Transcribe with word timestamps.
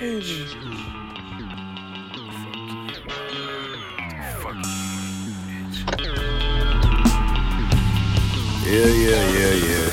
Yeah, 0.00 0.08
yeah, 8.86 9.22
yeah, 9.28 9.54
yeah. 9.54 9.88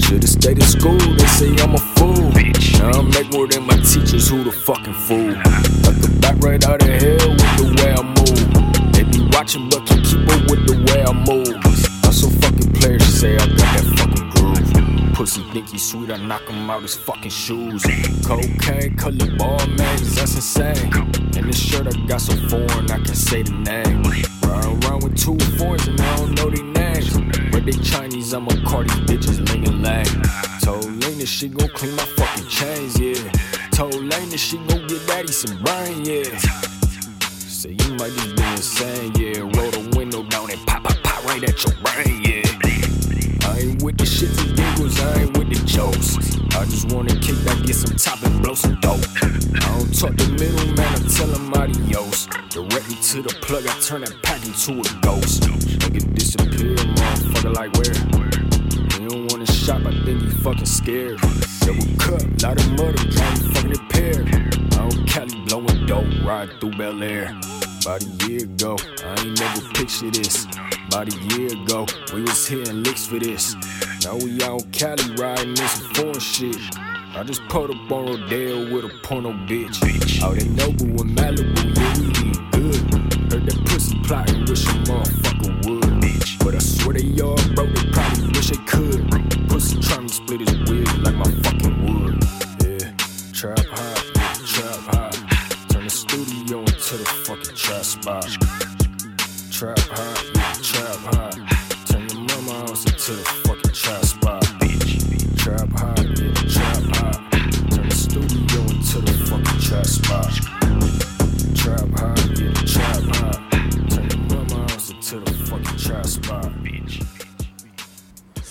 Should've 0.00 0.28
stayed 0.28 0.58
in 0.58 0.64
school, 0.64 0.98
they 0.98 1.26
say 1.26 1.54
I'm 1.62 1.74
a 1.74 1.78
fool. 1.78 2.32
I 2.82 3.02
make 3.02 3.32
more 3.32 3.46
than 3.46 3.66
my 3.66 3.76
teachers, 3.76 4.28
who 4.28 4.42
the 4.44 4.52
fucking 4.52 4.94
fool? 4.94 5.34
Got 5.34 5.94
the 6.02 6.18
back 6.20 6.36
right 6.40 6.64
out 6.64 6.82
of 6.82 6.88
hell 6.88 7.30
with 7.30 7.56
the 7.56 7.64
way 7.82 7.92
I 7.92 8.02
move. 8.02 8.92
They 8.94 9.04
be 9.04 9.20
watching, 9.32 9.68
but 9.68 9.86
can 9.86 10.02
keep 10.02 10.28
up 10.28 10.50
with 10.50 10.66
the 10.66 10.76
way 10.92 11.02
I 11.02 11.12
move. 11.12 11.54
I'm 12.04 12.12
so 12.12 12.28
fucking 12.28 12.72
player, 12.74 12.98
she 12.98 13.10
say 13.10 13.34
I 13.36 13.46
got 13.46 13.58
that 13.58 13.84
fucking. 13.96 14.13
Pussy 15.14 15.42
think 15.52 15.68
he 15.68 15.78
sweet, 15.78 16.10
I 16.10 16.16
knock 16.16 16.42
him 16.48 16.68
out 16.68 16.82
his 16.82 16.96
fucking 16.96 17.30
shoes. 17.30 17.84
Cocaine, 18.26 18.96
color 18.96 19.36
ball 19.38 19.64
man, 19.68 19.96
that's 20.16 20.34
insane. 20.34 20.92
And 21.36 21.48
this 21.48 21.56
shirt 21.56 21.86
I 21.86 22.06
got 22.06 22.20
so 22.20 22.34
foreign, 22.48 22.90
I 22.90 22.96
can 22.96 23.14
say 23.14 23.42
the 23.42 23.52
name. 23.52 24.02
Ride 24.42 24.84
around 24.84 25.04
with 25.04 25.16
two 25.16 25.38
fours 25.56 25.86
and 25.86 26.00
I 26.00 26.16
don't 26.16 26.34
know 26.34 26.50
their 26.50 26.64
names. 26.64 27.12
But 27.52 27.64
they 27.64 27.78
Chinese, 27.78 28.32
I'm 28.32 28.48
a 28.48 28.56
Cardi 28.66 28.90
bitches, 29.06 29.38
ling 29.48 29.68
and 29.68 29.82
lang. 29.84 30.06
Told 30.60 30.84
Lane 30.84 31.18
that 31.18 31.28
she 31.28 31.48
gon' 31.48 31.68
clean 31.68 31.94
my 31.94 32.04
fucking 32.16 32.48
chains, 32.48 32.98
yeah. 32.98 33.30
Told 33.70 33.94
Lane 33.94 34.30
that 34.30 34.38
she 34.38 34.56
gon' 34.56 34.84
get 34.88 35.06
daddy 35.06 35.32
some 35.32 35.62
brain, 35.62 36.04
yeah. 36.04 36.36
Say 37.30 37.70
you 37.70 37.94
might 37.94 38.12
just 38.12 38.34
be 38.34 38.42
insane, 38.42 39.12
yeah. 39.14 39.38
Roll 39.38 39.70
the 39.70 39.94
window 39.96 40.24
down 40.24 40.50
and 40.50 40.66
pop, 40.66 40.82
pop, 40.82 41.00
pop 41.04 41.24
right 41.24 41.44
at 41.44 41.64
your 41.64 41.74
brain, 41.84 42.22
yeah. 42.22 42.43
With 43.84 43.98
the 43.98 44.06
shit 44.06 44.30
and 44.40 44.56
giggles, 44.56 44.98
I 44.98 45.20
ain't 45.20 45.36
with 45.36 45.50
the 45.52 45.60
jokes. 45.66 46.16
I 46.56 46.64
just 46.64 46.90
wanna 46.90 47.14
kick 47.20 47.36
back, 47.44 47.60
get 47.66 47.76
some 47.76 47.94
top 47.98 48.22
and 48.24 48.40
blow 48.42 48.54
some 48.54 48.80
dope. 48.80 49.04
I 49.20 49.76
don't 49.76 49.92
talk 49.92 50.16
to 50.16 50.28
middleman, 50.40 50.80
I 50.80 50.96
tell 51.12 51.28
him 51.28 51.52
adios. 51.52 52.24
Directly 52.48 52.96
to 52.96 53.20
the 53.20 53.36
plug, 53.44 53.66
I 53.66 53.78
turn 53.80 54.00
that 54.00 54.16
pack 54.22 54.40
into 54.46 54.80
a 54.80 54.88
ghost. 55.04 55.42
Nigga 55.84 56.00
disappear, 56.14 56.76
motherfucker, 56.96 57.52
like 57.52 57.76
where? 57.76 57.92
He 58.96 59.06
don't 59.06 59.30
wanna 59.30 59.52
shop, 59.52 59.84
I 59.84 59.92
think 60.06 60.22
he 60.22 60.30
fucking 60.30 60.64
scared. 60.64 61.20
Double 61.60 61.84
cup, 62.00 62.24
lot 62.40 62.56
of 62.56 62.70
murder, 62.80 63.04
to 63.04 63.24
fucking 63.52 63.68
repair. 63.68 64.24
I 64.80 64.88
don't 64.88 65.06
Cali 65.06 65.36
blowing 65.44 65.84
dope, 65.84 66.08
ride 66.24 66.48
through 66.58 66.72
Bel 66.78 67.02
Air. 67.02 67.36
About 67.82 68.00
a 68.00 68.08
year 68.24 68.44
ago, 68.44 68.78
I 69.04 69.20
ain't 69.20 69.38
never 69.38 69.60
pictured 69.74 70.14
this. 70.14 70.46
About 70.94 71.12
a 71.12 71.18
year 71.34 71.52
ago, 71.52 71.86
we 72.14 72.20
was 72.22 72.46
hitting 72.46 72.84
licks 72.84 73.04
for 73.04 73.18
this. 73.18 73.56
Now 74.04 74.14
we 74.14 74.40
out 74.44 74.62
Cali 74.70 75.02
riding 75.16 75.52
this 75.54 75.76
foreign 75.88 76.20
shit. 76.20 76.56
I 76.76 77.24
just 77.26 77.42
pulled 77.48 77.72
up 77.72 77.90
on 77.90 78.06
Rodeo 78.06 78.72
with 78.72 78.84
a 78.84 78.98
porno 79.02 79.32
bitch. 79.32 80.22
Out 80.22 80.38
in 80.40 80.54
Noble 80.54 81.02
and 81.02 81.18
Malibu, 81.18 81.76
yeah, 81.76 81.98
we 81.98 82.06
eat 82.30 82.38
good. 82.52 83.32
Heard 83.32 83.44
that 83.44 83.60
pussy 83.66 83.98
plotting, 84.04 84.44
wish 84.44 84.66
a 84.66 84.68
motherfucker 84.86 85.66
would. 85.66 86.38
But 86.38 86.54
I 86.54 86.58
swear 86.58 86.94
they 86.94 87.20
all 87.20 87.34
broke, 87.56 87.74
they 87.74 87.90
probably 87.90 88.28
wish 88.28 88.50
they 88.50 88.64
could. 88.64 89.48
Pussy 89.48 89.80
trying 89.80 90.06
to 90.06 90.14
split 90.14 90.48
his 90.48 90.70
wig 90.70 90.86
like 90.98 91.16
my 91.16 91.28
fucking 91.42 91.86
wood. 91.86 92.13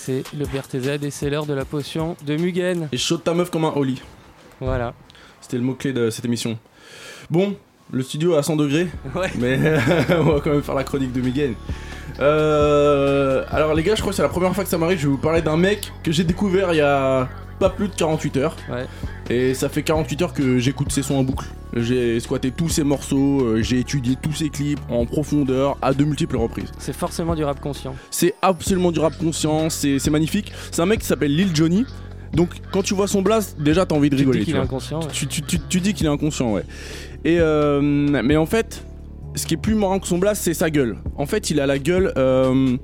C'est 0.04 0.22
le 0.36 0.44
PRTZ 0.44 1.02
et 1.02 1.10
c'est 1.10 1.30
l'heure 1.30 1.46
de 1.46 1.54
la 1.54 1.64
potion 1.64 2.14
de 2.26 2.36
Mugen. 2.36 2.88
Et 2.92 2.98
chaud 2.98 3.16
ta 3.16 3.32
meuf 3.32 3.48
comme 3.50 3.64
un 3.64 3.72
Oli. 3.74 4.02
Voilà. 4.60 4.92
C'était 5.40 5.56
le 5.56 5.62
mot-clé 5.62 5.94
de 5.94 6.10
cette 6.10 6.26
émission. 6.26 6.58
Bon, 7.30 7.56
le 7.90 8.02
studio 8.02 8.34
à 8.34 8.42
100 8.42 8.56
degrés, 8.56 8.88
Ouais. 9.14 9.30
mais 9.38 9.58
on 10.10 10.24
va 10.24 10.40
quand 10.40 10.50
même 10.50 10.62
faire 10.62 10.74
la 10.74 10.84
chronique 10.84 11.12
de 11.12 11.22
Miguel. 11.22 11.54
Euh, 12.20 13.44
alors 13.50 13.72
les 13.72 13.82
gars, 13.82 13.94
je 13.94 14.02
crois 14.02 14.10
que 14.12 14.16
c'est 14.16 14.22
la 14.22 14.28
première 14.28 14.54
fois 14.54 14.62
que 14.64 14.68
ça 14.68 14.76
m'arrive. 14.76 14.98
Je 14.98 15.06
vais 15.06 15.12
vous 15.12 15.16
parler 15.18 15.40
d'un 15.40 15.56
mec 15.56 15.90
que 16.02 16.12
j'ai 16.12 16.24
découvert 16.24 16.74
il 16.74 16.76
y 16.76 16.82
a 16.82 17.26
pas 17.58 17.70
plus 17.70 17.88
de 17.88 17.94
48 17.94 18.36
heures. 18.36 18.56
Ouais. 18.70 18.84
Et 19.30 19.54
ça 19.54 19.68
fait 19.68 19.82
48 19.82 20.22
heures 20.22 20.32
que 20.34 20.58
j'écoute 20.58 20.92
ses 20.92 21.02
sons 21.02 21.14
en 21.16 21.22
boucle. 21.22 21.46
J'ai 21.74 22.20
squatté 22.20 22.50
tous 22.50 22.68
ses 22.68 22.84
morceaux, 22.84 23.40
euh, 23.42 23.62
j'ai 23.62 23.78
étudié 23.80 24.16
tous 24.20 24.32
ses 24.32 24.48
clips 24.50 24.78
en 24.90 25.06
profondeur 25.06 25.76
à 25.82 25.92
de 25.94 26.04
multiples 26.04 26.36
reprises. 26.36 26.70
C'est 26.78 26.92
forcément 26.94 27.34
du 27.34 27.42
rap 27.42 27.60
conscient. 27.60 27.94
C'est 28.10 28.34
absolument 28.42 28.92
du 28.92 29.00
rap 29.00 29.16
conscient, 29.18 29.70
c'est 29.70 30.10
magnifique. 30.10 30.52
C'est 30.70 30.82
un 30.82 30.86
mec 30.86 31.00
qui 31.00 31.06
s'appelle 31.06 31.34
Lil 31.34 31.48
Johnny. 31.54 31.84
Donc 32.32 32.50
quand 32.72 32.82
tu 32.82 32.94
vois 32.94 33.08
son 33.08 33.22
blast, 33.22 33.56
déjà 33.60 33.86
t'as 33.86 33.94
envie 33.94 34.10
de 34.10 34.16
Tu 34.16 34.20
rigoler. 34.20 34.40
dis 34.40 34.44
tu 34.46 34.50
qu'il 34.52 34.60
est 34.60 34.62
inconscient. 34.64 35.00
ouais. 35.00 35.08
Tu, 35.12 35.26
tu- 35.26 35.42
tu- 35.42 35.60
tu 35.68 35.80
dis 35.80 35.94
qu'il 35.94 36.06
est 36.06 36.10
inconscient, 36.10 36.52
ouais. 36.52 36.64
Et 37.24 37.38
euh, 37.40 37.80
mais 37.80 38.36
en 38.36 38.46
fait, 38.46 38.84
ce 39.36 39.46
qui 39.46 39.54
est 39.54 39.56
plus 39.58 39.74
marrant 39.74 39.98
que 40.00 40.06
son 40.06 40.18
blast, 40.18 40.42
c'est 40.42 40.54
sa 40.54 40.68
gueule. 40.68 40.96
En 41.16 41.26
fait, 41.26 41.50
il 41.50 41.60
a 41.60 41.66
la 41.66 41.78
gueule. 41.78 42.12
euh, 42.16 42.76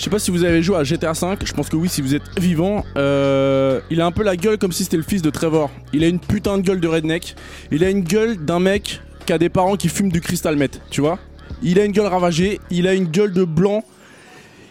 je 0.00 0.04
sais 0.04 0.10
pas 0.10 0.18
si 0.18 0.30
vous 0.30 0.44
avez 0.44 0.62
joué 0.62 0.76
à 0.76 0.82
GTA 0.82 1.12
V, 1.12 1.36
je 1.44 1.52
pense 1.52 1.68
que 1.68 1.76
oui 1.76 1.90
si 1.90 2.00
vous 2.00 2.14
êtes 2.14 2.22
vivant. 2.40 2.86
Euh, 2.96 3.82
il 3.90 4.00
a 4.00 4.06
un 4.06 4.12
peu 4.12 4.22
la 4.22 4.34
gueule 4.34 4.56
comme 4.56 4.72
si 4.72 4.84
c'était 4.84 4.96
le 4.96 5.02
fils 5.02 5.20
de 5.20 5.28
Trevor. 5.28 5.70
Il 5.92 6.02
a 6.04 6.06
une 6.06 6.18
putain 6.18 6.56
de 6.56 6.62
gueule 6.62 6.80
de 6.80 6.88
redneck. 6.88 7.36
Il 7.70 7.84
a 7.84 7.90
une 7.90 8.00
gueule 8.00 8.38
d'un 8.42 8.60
mec 8.60 9.02
qui 9.26 9.34
a 9.34 9.36
des 9.36 9.50
parents 9.50 9.76
qui 9.76 9.90
fument 9.90 10.10
du 10.10 10.22
cristal 10.22 10.56
meth, 10.56 10.80
tu 10.90 11.02
vois. 11.02 11.18
Il 11.62 11.78
a 11.78 11.84
une 11.84 11.92
gueule 11.92 12.06
ravagée, 12.06 12.60
il 12.70 12.88
a 12.88 12.94
une 12.94 13.08
gueule 13.08 13.34
de 13.34 13.44
blanc 13.44 13.84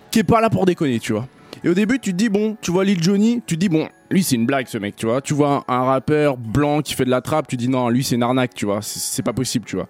qui 0.10 0.18
est 0.18 0.24
pas 0.24 0.42
là 0.42 0.50
pour 0.50 0.66
déconner, 0.66 1.00
tu 1.00 1.14
vois. 1.14 1.28
Et 1.64 1.70
au 1.70 1.76
début, 1.76 2.00
tu 2.00 2.12
te 2.12 2.18
dis, 2.18 2.30
bon, 2.30 2.58
tu 2.60 2.72
vois 2.72 2.84
Lil 2.84 3.04
Johnny, 3.04 3.44
tu 3.46 3.54
te 3.54 3.60
dis, 3.60 3.70
bon, 3.70 3.88
lui 4.10 4.24
c'est 4.24 4.34
une 4.34 4.48
blague 4.48 4.66
ce 4.66 4.80
mec, 4.80 4.96
tu 4.96 5.06
vois. 5.06 5.22
Tu 5.22 5.36
vois 5.36 5.64
un, 5.68 5.84
rappeur 5.84 6.38
blanc 6.38 6.82
qui 6.82 6.96
fait 6.96 7.06
de 7.06 7.12
la 7.12 7.22
trappe, 7.22 7.48
tu 7.48 7.56
dis, 7.56 7.70
non, 7.70 7.90
lui 7.90 8.04
c'est 8.04 8.16
une 8.16 8.24
arnaque, 8.24 8.56
tu 8.56 8.66
vois. 8.66 8.80
C'est 8.82 9.22
pas 9.22 9.34
possible, 9.34 9.66
tu 9.66 9.76
vois. 9.76 9.90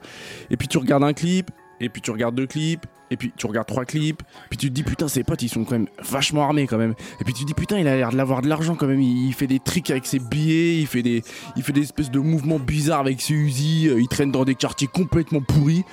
Et 0.49 0.57
puis 0.57 0.67
tu 0.67 0.77
regardes 0.77 1.05
un 1.05 1.13
clip, 1.13 1.49
et 1.79 1.89
puis 1.89 2.01
tu 2.01 2.11
regardes 2.11 2.35
deux 2.35 2.47
clips, 2.47 2.85
et 3.11 3.17
puis 3.17 3.31
tu 3.35 3.45
regardes 3.47 3.67
trois 3.67 3.85
clips, 3.85 4.21
puis 4.49 4.57
tu 4.57 4.69
te 4.69 4.73
dis, 4.73 4.83
putain, 4.83 5.07
ses 5.07 5.23
potes 5.23 5.41
ils 5.41 5.49
sont 5.49 5.63
quand 5.63 5.71
même 5.71 5.87
vachement 6.01 6.43
armés 6.43 6.67
quand 6.67 6.77
même. 6.77 6.93
Et 7.19 7.23
puis 7.23 7.33
tu 7.33 7.41
te 7.43 7.47
dis, 7.47 7.53
putain, 7.53 7.79
il 7.79 7.87
a 7.87 7.95
l'air 7.95 8.11
de 8.11 8.17
l'avoir 8.17 8.41
de 8.41 8.47
l'argent 8.47 8.75
quand 8.75 8.87
même. 8.87 9.01
Il, 9.01 9.33
fait 9.33 9.47
des 9.47 9.59
tricks 9.59 9.89
avec 9.89 10.05
ses 10.05 10.19
billets, 10.19 10.79
il 10.79 10.87
fait 10.87 11.01
des, 11.01 11.23
il 11.55 11.63
fait 11.63 11.73
des 11.73 11.81
espèces 11.81 12.11
de 12.11 12.19
mouvements 12.19 12.59
bizarres 12.59 13.01
avec 13.01 13.21
ses 13.21 13.33
Uzi, 13.33 13.87
euh, 13.87 13.99
il 13.99 14.07
traîne 14.07 14.31
dans 14.31 14.45
des 14.45 14.55
quartiers 14.55 14.87
complètement 14.87 15.41
pourris. 15.41 15.83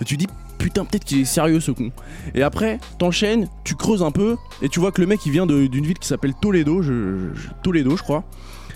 Et 0.00 0.04
tu 0.04 0.16
te 0.16 0.24
dis, 0.24 0.28
putain, 0.58 0.84
peut-être 0.84 1.04
qu'il 1.04 1.20
est 1.20 1.24
sérieux 1.24 1.60
ce 1.60 1.70
con. 1.70 1.92
Et 2.34 2.42
après, 2.42 2.78
t'enchaînes, 2.98 3.48
tu 3.64 3.74
creuses 3.74 4.02
un 4.02 4.10
peu, 4.10 4.36
et 4.62 4.68
tu 4.68 4.80
vois 4.80 4.92
que 4.92 5.00
le 5.00 5.06
mec 5.06 5.24
il 5.26 5.32
vient 5.32 5.46
d'une 5.46 5.86
ville 5.86 5.98
qui 5.98 6.08
s'appelle 6.08 6.34
Toledo, 6.40 6.82
je, 6.82 7.30
Toledo, 7.62 7.96
je 7.96 8.02
crois. 8.02 8.24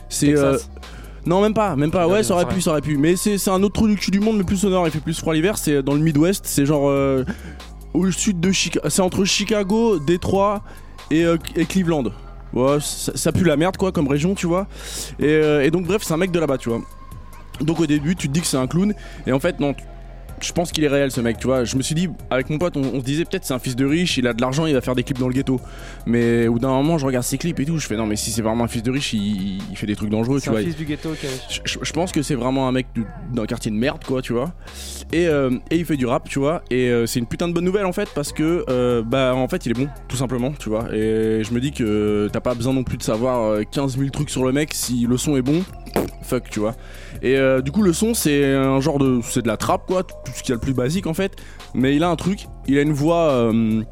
C'est. 0.08 0.36
Euh, 0.36 0.58
non, 1.26 1.42
même 1.42 1.54
pas, 1.54 1.76
même 1.76 1.90
pas. 1.90 2.08
Ouais, 2.08 2.22
ça 2.22 2.34
aurait 2.34 2.46
pu, 2.46 2.60
ça 2.60 2.70
aurait 2.70 2.80
pu. 2.80 2.96
Mais 2.96 3.16
c'est 3.16 3.48
un 3.48 3.62
autre 3.62 3.74
trou 3.74 3.88
du 3.88 3.96
cul 3.96 4.10
du 4.10 4.20
monde, 4.20 4.38
mais 4.38 4.44
plus 4.44 4.64
au 4.64 4.70
nord. 4.70 4.86
Il 4.86 4.90
fait 4.90 5.00
plus 5.00 5.18
froid 5.18 5.34
l'hiver. 5.34 5.58
C'est 5.58 5.82
dans 5.82 5.94
le 5.94 6.00
Midwest. 6.00 6.46
C'est 6.46 6.66
genre 6.66 6.88
euh, 6.88 7.24
au 7.94 8.10
sud 8.10 8.40
de 8.40 8.52
Chicago. 8.52 8.88
C'est 8.88 9.02
entre 9.02 9.24
Chicago, 9.24 9.98
Détroit 9.98 10.62
et, 11.10 11.24
euh, 11.24 11.36
et 11.56 11.66
Cleveland. 11.66 12.04
Ouais, 12.52 12.78
ça, 12.80 13.12
ça 13.14 13.32
pue 13.32 13.44
la 13.44 13.56
merde 13.56 13.76
quoi, 13.76 13.92
comme 13.92 14.08
région, 14.08 14.34
tu 14.34 14.46
vois. 14.46 14.66
Et, 15.18 15.26
euh, 15.26 15.64
et 15.64 15.70
donc 15.70 15.86
bref, 15.86 16.02
c'est 16.02 16.14
un 16.14 16.16
mec 16.16 16.30
de 16.30 16.40
là-bas, 16.40 16.58
tu 16.58 16.68
vois. 16.68 16.80
Donc 17.60 17.78
au 17.80 17.86
début, 17.86 18.16
tu 18.16 18.28
te 18.28 18.32
dis 18.32 18.40
que 18.40 18.46
c'est 18.46 18.56
un 18.56 18.66
clown, 18.66 18.94
et 19.26 19.32
en 19.32 19.38
fait 19.38 19.60
non. 19.60 19.74
Je 20.40 20.52
pense 20.52 20.72
qu'il 20.72 20.82
est 20.84 20.88
réel 20.88 21.10
ce 21.10 21.20
mec, 21.20 21.38
tu 21.38 21.46
vois. 21.46 21.64
Je 21.64 21.76
me 21.76 21.82
suis 21.82 21.94
dit, 21.94 22.08
avec 22.30 22.48
mon 22.48 22.58
pote, 22.58 22.76
on, 22.76 22.80
on 22.80 23.00
se 23.00 23.04
disait 23.04 23.24
peut-être 23.24 23.44
c'est 23.44 23.52
un 23.54 23.58
fils 23.58 23.76
de 23.76 23.84
riche, 23.84 24.16
il 24.16 24.26
a 24.26 24.32
de 24.32 24.40
l'argent, 24.40 24.64
il 24.66 24.72
va 24.74 24.80
faire 24.80 24.94
des 24.94 25.02
clips 25.02 25.18
dans 25.18 25.28
le 25.28 25.34
ghetto. 25.34 25.60
Mais 26.06 26.46
au 26.48 26.54
bout 26.54 26.58
d'un 26.60 26.68
moment, 26.68 26.96
je 26.98 27.04
regarde 27.06 27.24
ses 27.24 27.36
clips 27.38 27.60
et 27.60 27.64
tout, 27.66 27.76
je 27.78 27.86
fais 27.86 27.96
non, 27.96 28.06
mais 28.06 28.16
si 28.16 28.30
c'est 28.30 28.40
vraiment 28.42 28.64
un 28.64 28.68
fils 28.68 28.82
de 28.82 28.90
riche, 28.90 29.12
il, 29.12 29.58
il 29.70 29.76
fait 29.76 29.86
des 29.86 29.96
trucs 29.96 30.08
dangereux, 30.10 30.38
tu 30.38 30.44
C'est 30.44 30.48
un 30.50 30.52
vois. 30.52 30.62
fils 30.62 30.76
du 30.76 30.84
ghetto 30.86 31.10
a- 31.10 31.14
Je, 31.50 31.60
je- 31.64 31.78
je 31.82 31.92
pense 31.92 32.10
que 32.12 32.22
c'est 32.22 32.34
vraiment 32.34 32.68
un 32.68 32.72
mec 32.72 32.86
du- 32.94 33.04
d'un 33.34 33.44
quartier 33.46 33.70
de 33.70 33.76
merde, 33.76 34.02
quoi, 34.04 34.22
tu 34.22 34.32
vois. 34.32 34.52
Et, 35.12 35.26
euh, 35.26 35.50
et 35.70 35.76
il 35.76 35.84
fait 35.84 35.96
du 35.98 36.06
rap, 36.06 36.28
tu 36.28 36.38
vois. 36.38 36.62
Et 36.70 36.88
euh, 36.88 37.04
c'est 37.06 37.18
une 37.18 37.26
putain 37.26 37.46
de 37.48 37.52
bonne 37.52 37.64
nouvelle 37.64 37.84
en 37.86 37.92
fait, 37.92 38.08
parce 38.14 38.32
que 38.32 38.64
euh, 38.70 39.02
bah 39.02 39.34
en 39.34 39.46
fait 39.48 39.66
il 39.66 39.72
est 39.72 39.74
bon, 39.74 39.88
tout 40.08 40.16
simplement, 40.16 40.52
tu 40.58 40.68
vois. 40.70 40.86
Et 40.94 41.42
je 41.44 41.52
me 41.52 41.60
dis 41.60 41.72
que 41.72 42.28
t'as 42.32 42.40
pas 42.40 42.54
besoin 42.54 42.72
non 42.72 42.84
plus 42.84 42.96
de 42.96 43.02
savoir 43.02 43.42
euh, 43.44 43.62
15 43.70 43.98
000 43.98 44.08
trucs 44.10 44.30
sur 44.30 44.44
le 44.44 44.52
mec 44.52 44.70
si 44.72 45.06
le 45.06 45.16
son 45.18 45.36
est 45.36 45.42
bon. 45.42 45.62
Fuck, 46.22 46.48
tu 46.50 46.60
vois. 46.60 46.74
Et 47.22 47.36
du 47.64 47.72
coup, 47.72 47.82
le 47.82 47.92
son, 47.92 48.14
c'est 48.14 48.54
un 48.54 48.80
genre 48.80 48.98
de. 48.98 49.20
C'est 49.24 49.42
de 49.42 49.48
la 49.48 49.56
trappe, 49.56 49.86
quoi, 49.86 50.04
tout 50.04 50.29
ce 50.34 50.42
qu'il 50.42 50.50
y 50.50 50.52
a 50.52 50.56
le 50.56 50.60
plus 50.60 50.74
basique 50.74 51.06
en 51.06 51.14
fait. 51.14 51.36
Mais 51.74 51.96
il 51.96 52.02
a 52.02 52.08
un 52.10 52.16
truc, 52.16 52.46
il 52.66 52.78
a 52.78 52.82
une 52.82 52.92
voix. 52.92 53.30
euh, 53.30 53.82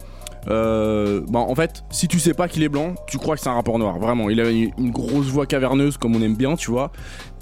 Euh, 0.48 1.20
bah, 1.28 1.40
en 1.40 1.54
fait, 1.54 1.84
si 1.90 2.08
tu 2.08 2.18
sais 2.18 2.32
pas 2.32 2.48
qu'il 2.48 2.62
est 2.62 2.70
blanc, 2.70 2.94
tu 3.06 3.18
crois 3.18 3.34
que 3.36 3.42
c'est 3.42 3.50
un 3.50 3.54
rappeur 3.54 3.78
noir. 3.78 3.98
Vraiment, 3.98 4.30
il 4.30 4.40
a 4.40 4.48
une, 4.48 4.90
grosse 4.90 5.26
voix 5.26 5.44
caverneuse 5.46 5.98
comme 5.98 6.16
on 6.16 6.22
aime 6.22 6.36
bien, 6.36 6.56
tu 6.56 6.70
vois. 6.70 6.90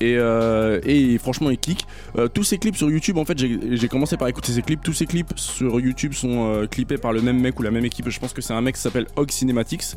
Et, 0.01 0.17
euh, 0.17 0.81
et 0.85 1.17
franchement, 1.19 1.51
il 1.51 1.59
clique. 1.59 1.87
Tous 2.35 2.43
ses 2.43 2.59
clips 2.59 2.75
sur 2.75 2.91
YouTube, 2.91 3.19
en 3.19 3.25
fait, 3.25 3.39
j'ai 3.39 3.89
commencé 3.89 4.17
par 4.17 4.27
écouter 4.27 4.51
ses 4.51 4.63
clips. 4.63 4.83
Tous 4.83 4.93
ses 4.93 5.07
clips 5.07 5.33
sur 5.37 5.79
YouTube 5.79 6.15
sont 6.15 6.67
clippés 6.71 6.99
par 6.99 7.13
le 7.13 7.21
même 7.21 7.39
mec 7.39 7.61
ou 7.61 7.63
la 7.63 7.71
même 7.71 7.85
équipe. 7.85 8.09
Je 8.09 8.19
pense 8.19 8.33
que 8.33 8.43
c'est 8.43 8.55
un 8.55 8.61
mec 8.61 8.75
qui 8.75 8.81
s'appelle 8.81 9.07
Hog 9.15 9.31
Cinematics. 9.31 9.95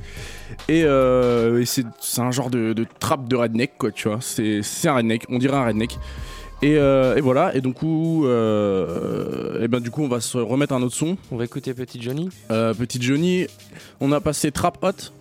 Et, 0.68 0.82
et 0.82 1.66
c'est 1.66 1.86
un 2.20 2.32
genre 2.32 2.52
de, 2.52 2.74
de 2.74 2.86
trap 3.00 3.28
de 3.28 3.36
redneck, 3.36 3.72
quoi, 3.80 3.92
tu 3.92 4.08
vois. 4.08 4.20
C'est 4.22 4.62
un 4.88 4.94
redneck, 4.94 5.26
on 5.30 5.40
dirait 5.40 5.58
un 5.58 5.66
redneck. 5.66 5.98
Et, 6.62 6.78
euh, 6.78 7.16
et 7.16 7.22
voilà, 7.22 7.56
et 7.56 7.62
donc 7.62 7.78
euh, 7.84 9.64
et 9.64 9.68
ben 9.70 9.80
du 9.80 9.92
coup, 9.92 10.04
on 10.04 10.10
va 10.10 10.20
se 10.20 10.38
remettre 10.38 10.74
un 10.74 10.82
autre 10.82 10.96
son. 10.96 11.18
On 11.32 11.38
va 11.38 11.46
écouter 11.46 11.74
Petit 11.74 12.02
Johnny. 12.02 12.30
Euh, 12.52 12.74
petit 12.74 13.02
Johnny, 13.02 13.48
on 14.02 14.12
a 14.12 14.20
passé 14.20 14.52
Trap 14.52 14.78
Hot 14.84 15.14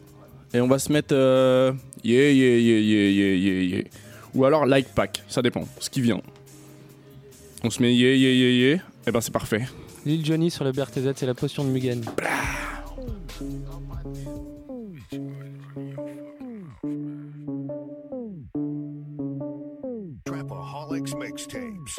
et 0.53 0.61
on 0.61 0.67
va 0.67 0.81
se 0.81 0.93
mettre 0.93 1.15
euh, 1.15 1.73
yeah, 2.03 2.33
yeah, 2.33 2.59
yeah, 2.59 2.81
yeah, 2.81 3.11
yeah, 3.11 3.35
yeah, 3.35 3.77
yeah. 3.77 3.85
Ou 4.35 4.45
alors 4.47 4.67
Like 4.67 4.89
Pack, 4.95 5.23
ça 5.29 5.41
dépend, 5.41 5.65
ce 5.79 5.91
qui 5.91 6.01
vient. 6.01 6.21
On 7.63 7.71
se 7.71 7.83
met 7.83 7.95
yeah, 7.95 8.15
yeah, 8.15 8.33
yeah, 8.33 8.71
yeah, 8.71 8.83
et 9.07 9.13
ben 9.13 9.21
c'est 9.21 9.33
parfait. 9.33 9.69
Lil 10.07 10.25
Johnny 10.25 10.51
sur 10.51 10.65
le 10.65 10.73
BRTZ, 10.73 11.13
c'est 11.15 11.27
la 11.27 11.35
potion 11.35 11.65
de 11.65 11.71
Mugen. 11.71 12.03
Trapaholics 20.39 21.15
mixtapes. 21.19 21.99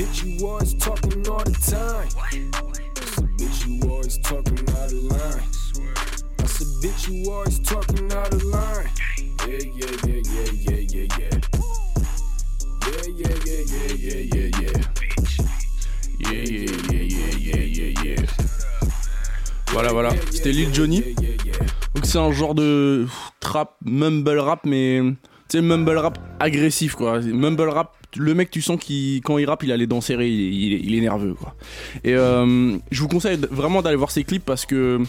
Bitch, 0.00 0.24
you 0.24 0.46
always 0.46 0.74
talking 0.74 1.28
all 1.28 1.44
the 1.44 1.52
time. 1.52 2.08
I 2.16 2.30
said, 3.04 3.28
bitch, 3.36 3.66
you 3.66 3.90
always 3.90 4.18
talking 4.18 4.68
out 4.70 4.92
of 4.92 5.02
line. 5.12 5.44
I 6.38 6.46
said, 6.46 6.70
bitch, 6.82 7.08
you 7.08 7.30
always 7.30 7.58
talking 7.60 8.12
out 8.12 8.32
of 8.32 8.42
line. 8.44 8.88
Yeah, 9.46 9.58
yeah, 9.78 9.92
yeah, 10.06 10.22
yeah, 10.32 10.50
yeah, 10.66 10.80
yeah, 10.94 11.06
yeah. 11.18 11.36
Yeah, 12.86 13.04
yeah, 13.20 13.36
yeah, 13.44 13.60
yeah, 13.72 13.92
yeah, 14.06 14.20
yeah, 14.34 14.48
yeah. 14.60 14.78
Yeah, 16.18 16.44
yeah, 16.48 16.72
yeah, 16.90 17.04
yeah, 17.04 17.34
yeah, 17.36 17.64
yeah, 17.78 18.04
yeah. 18.04 18.26
Voilà, 19.72 19.92
voilà, 19.92 20.14
c'était 20.30 20.52
Lil 20.52 20.74
Johnny. 20.74 21.14
Donc 21.94 22.04
c'est 22.06 22.18
un 22.18 22.32
genre 22.32 22.54
de 22.54 23.06
trap, 23.38 23.76
mumble 23.84 24.38
rap, 24.38 24.60
mais 24.64 25.00
tu 25.48 25.58
sais, 25.58 25.62
mumble 25.62 25.98
rap 25.98 26.18
agressif 26.40 26.94
quoi. 26.94 27.20
Mumble 27.20 27.68
rap, 27.68 27.92
le 28.16 28.34
mec, 28.34 28.50
tu 28.50 28.60
sens 28.62 28.78
qu'il 28.80 29.20
quand 29.22 29.38
il 29.38 29.46
rappe, 29.46 29.62
il 29.62 29.72
a 29.72 29.76
les 29.76 29.86
dents 29.86 30.00
serrées, 30.00 30.28
il, 30.30 30.72
est- 30.72 30.80
il 30.82 30.94
il 30.94 31.00
nerveux 31.02 31.34
quoi. 31.34 31.54
Et 32.04 32.14
euh, 32.14 32.76
je 32.90 33.02
vous 33.02 33.08
conseille 33.08 33.38
vraiment 33.50 33.82
d'aller 33.82 33.96
voir 33.96 34.10
ses 34.10 34.24
clips 34.24 34.44
parce 34.44 34.66
que. 34.66 35.00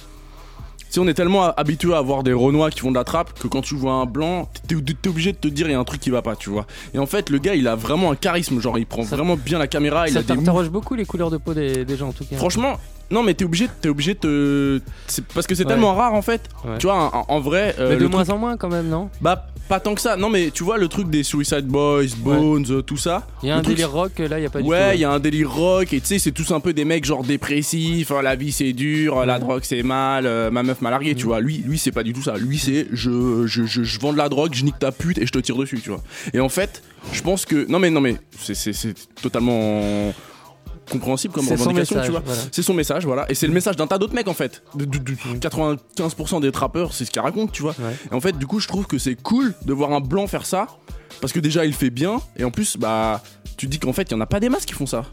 Si 0.89 0.99
on 0.99 1.07
est 1.07 1.13
tellement 1.13 1.43
habitué 1.55 1.93
à 1.93 2.01
voir 2.01 2.21
des 2.21 2.33
renois 2.33 2.69
qui 2.69 2.81
font 2.81 2.89
de 2.91 2.97
la 2.97 3.05
trappe 3.05 3.39
que 3.39 3.47
quand 3.47 3.61
tu 3.61 3.75
vois 3.75 3.93
un 3.93 4.05
blanc, 4.05 4.49
t'es 4.67 4.75
obligé 5.07 5.31
de 5.31 5.37
te 5.37 5.47
dire 5.47 5.67
il 5.67 5.71
y 5.71 5.73
a 5.73 5.79
un 5.79 5.85
truc 5.85 6.01
qui 6.01 6.09
va 6.09 6.21
pas, 6.21 6.35
tu 6.35 6.49
vois. 6.49 6.67
Et 6.93 6.99
en 6.99 7.05
fait, 7.05 7.29
le 7.29 7.37
gars, 7.37 7.55
il 7.55 7.69
a 7.69 7.75
vraiment 7.77 8.11
un 8.11 8.17
charisme, 8.17 8.59
genre 8.59 8.77
il 8.77 8.85
prend 8.85 9.03
Ça- 9.03 9.15
vraiment 9.15 9.37
bien 9.37 9.57
la 9.57 9.67
caméra, 9.67 10.09
il 10.09 10.11
Ça 10.11 10.19
a 10.19 10.21
des 10.21 10.27
t'interroge 10.35 10.69
beaucoup 10.69 10.95
les 10.95 11.05
couleurs 11.05 11.31
de 11.31 11.37
peau 11.37 11.53
des, 11.53 11.85
des 11.85 11.95
gens 11.95 12.09
en 12.09 12.11
tout 12.11 12.25
cas. 12.25 12.35
Franchement, 12.35 12.77
non 13.11 13.23
mais 13.23 13.33
t'es 13.33 13.45
obligé, 13.45 13.67
t'es 13.81 13.89
obligé 13.89 14.13
de 14.15 14.19
te, 14.19 14.81
c'est 15.07 15.25
parce 15.27 15.45
que 15.47 15.55
c'est 15.55 15.63
Ouais. 15.65 15.69
tellement 15.71 15.93
rare 15.95 16.13
en 16.13 16.21
fait. 16.21 16.41
Ouais. 16.65 16.77
Tu 16.79 16.87
vois, 16.87 16.95
en, 17.15 17.25
en 17.27 17.39
vrai, 17.39 17.75
euh, 17.79 17.89
Mais 17.89 17.95
de 17.97 18.01
le 18.03 18.07
moins 18.09 18.23
truc- 18.23 18.35
en 18.35 18.37
moins 18.39 18.57
quand 18.57 18.69
même, 18.69 18.87
non? 18.89 19.09
Bah 19.21 19.47
pas 19.69 19.79
tant 19.79 19.95
que 19.95 20.01
ça. 20.01 20.17
Non 20.17 20.29
mais 20.29 20.51
tu 20.51 20.63
vois 20.65 20.77
le 20.77 20.87
truc 20.89 21.09
des 21.09 21.23
Suicide 21.23 21.65
Boys, 21.65 22.07
Bones, 22.17 22.65
euh, 22.69 22.81
tout 22.81 22.97
ça. 22.97 23.25
Il 23.41 23.47
y 23.47 23.51
a 23.51 23.55
Le 23.55 23.59
un 23.59 23.63
truc, 23.63 23.75
délire 23.77 23.91
rock, 23.91 24.19
là, 24.19 24.37
il 24.39 24.43
y 24.43 24.45
a 24.45 24.49
pas 24.49 24.59
du 24.59 24.65
tout. 24.65 24.71
Ouais, 24.71 24.97
il 24.97 24.99
y 25.01 25.05
a 25.05 25.11
un 25.11 25.19
délire 25.19 25.49
rock 25.51 25.93
et 25.93 26.01
tu 26.01 26.07
sais 26.07 26.19
c'est 26.19 26.31
tous 26.33 26.51
un 26.51 26.59
peu 26.59 26.73
des 26.73 26.83
mecs 26.83 27.05
genre 27.05 27.23
dépressifs. 27.23 28.11
hein, 28.11 28.21
la 28.21 28.35
vie 28.35 28.51
c'est 28.51 28.73
dur, 28.73 29.25
la 29.25 29.39
drogue 29.39 29.61
c'est 29.63 29.83
mal, 29.83 30.25
euh, 30.25 30.51
ma 30.51 30.63
meuf 30.63 30.81
m'a 30.81 30.89
largué. 30.89 31.15
Tu 31.15 31.23
Mhm. 31.23 31.27
vois, 31.29 31.39
lui, 31.39 31.57
lui 31.65 31.77
c'est 31.77 31.91
pas 31.93 32.03
du 32.03 32.11
tout 32.13 32.21
ça. 32.23 32.37
Lui 32.37 32.57
c'est 32.57 32.87
je, 32.91 33.45
je, 33.47 33.63
je, 33.65 33.83
je 33.83 33.99
vends 33.99 34.11
de 34.13 34.17
la 34.17 34.27
drogue, 34.29 34.53
je 34.53 34.65
nique 34.65 34.79
ta 34.79 34.91
pute 34.91 35.17
et 35.19 35.25
je 35.25 35.31
te 35.31 35.39
tire 35.39 35.55
dessus, 35.55 35.79
tu 35.81 35.89
vois. 35.89 36.01
Et 36.33 36.39
en 36.41 36.49
fait, 36.49 36.81
je 37.13 37.21
pense 37.21 37.45
que 37.45 37.65
non 37.69 37.79
mais 37.79 37.89
non 37.89 38.01
mais 38.01 38.17
c'est 38.37 38.55
c'est 38.55 38.73
c'est 38.73 38.93
totalement 39.21 40.13
compréhensible 40.91 41.33
comme 41.33 41.47
revendication, 41.47 41.95
message. 41.95 42.05
tu 42.05 42.11
vois. 42.11 42.21
voilà. 42.25 42.41
C'est 42.51 42.61
son 42.61 42.73
message, 42.73 43.05
voilà. 43.05 43.25
Et 43.29 43.35
c'est 43.35 43.47
le 43.47 43.53
message 43.53 43.75
d'un 43.75 43.87
tas 43.87 43.97
d'autres 43.97 44.13
mecs 44.13 44.27
en 44.27 44.33
fait. 44.33 44.61
De, 44.75 44.85
de- 44.85 44.97
de- 44.99 45.15
95% 45.39 46.41
des 46.41 46.51
trappeurs, 46.51 46.93
c'est 46.93 47.05
ce 47.05 47.11
qu'ils 47.11 47.21
racontent, 47.21 47.51
tu 47.51 47.61
vois. 47.63 47.75
Ouais. 47.79 47.95
Et 48.11 48.13
en 48.13 48.21
fait, 48.21 48.37
du 48.37 48.45
coup, 48.47 48.59
je 48.59 48.67
trouve 48.67 48.85
que 48.85 48.97
c'est 48.97 49.15
cool 49.15 49.53
de 49.65 49.73
voir 49.73 49.91
un 49.93 50.01
blanc 50.01 50.27
faire 50.27 50.45
ça. 50.45 50.67
Parce 51.19 51.33
que 51.33 51.39
déjà, 51.39 51.65
il 51.65 51.73
fait 51.73 51.89
bien. 51.89 52.19
Et 52.37 52.43
en 52.43 52.51
plus, 52.51 52.77
bah, 52.77 53.21
tu 53.57 53.65
te 53.67 53.71
dis 53.71 53.79
qu'en 53.79 53.93
fait, 53.93 54.03
il 54.03 54.11
y 54.11 54.15
en 54.15 54.21
a 54.21 54.25
pas 54.25 54.39
des 54.39 54.49
masses 54.49 54.65
qui 54.65 54.73
font 54.73 54.85
ça. 54.85 55.05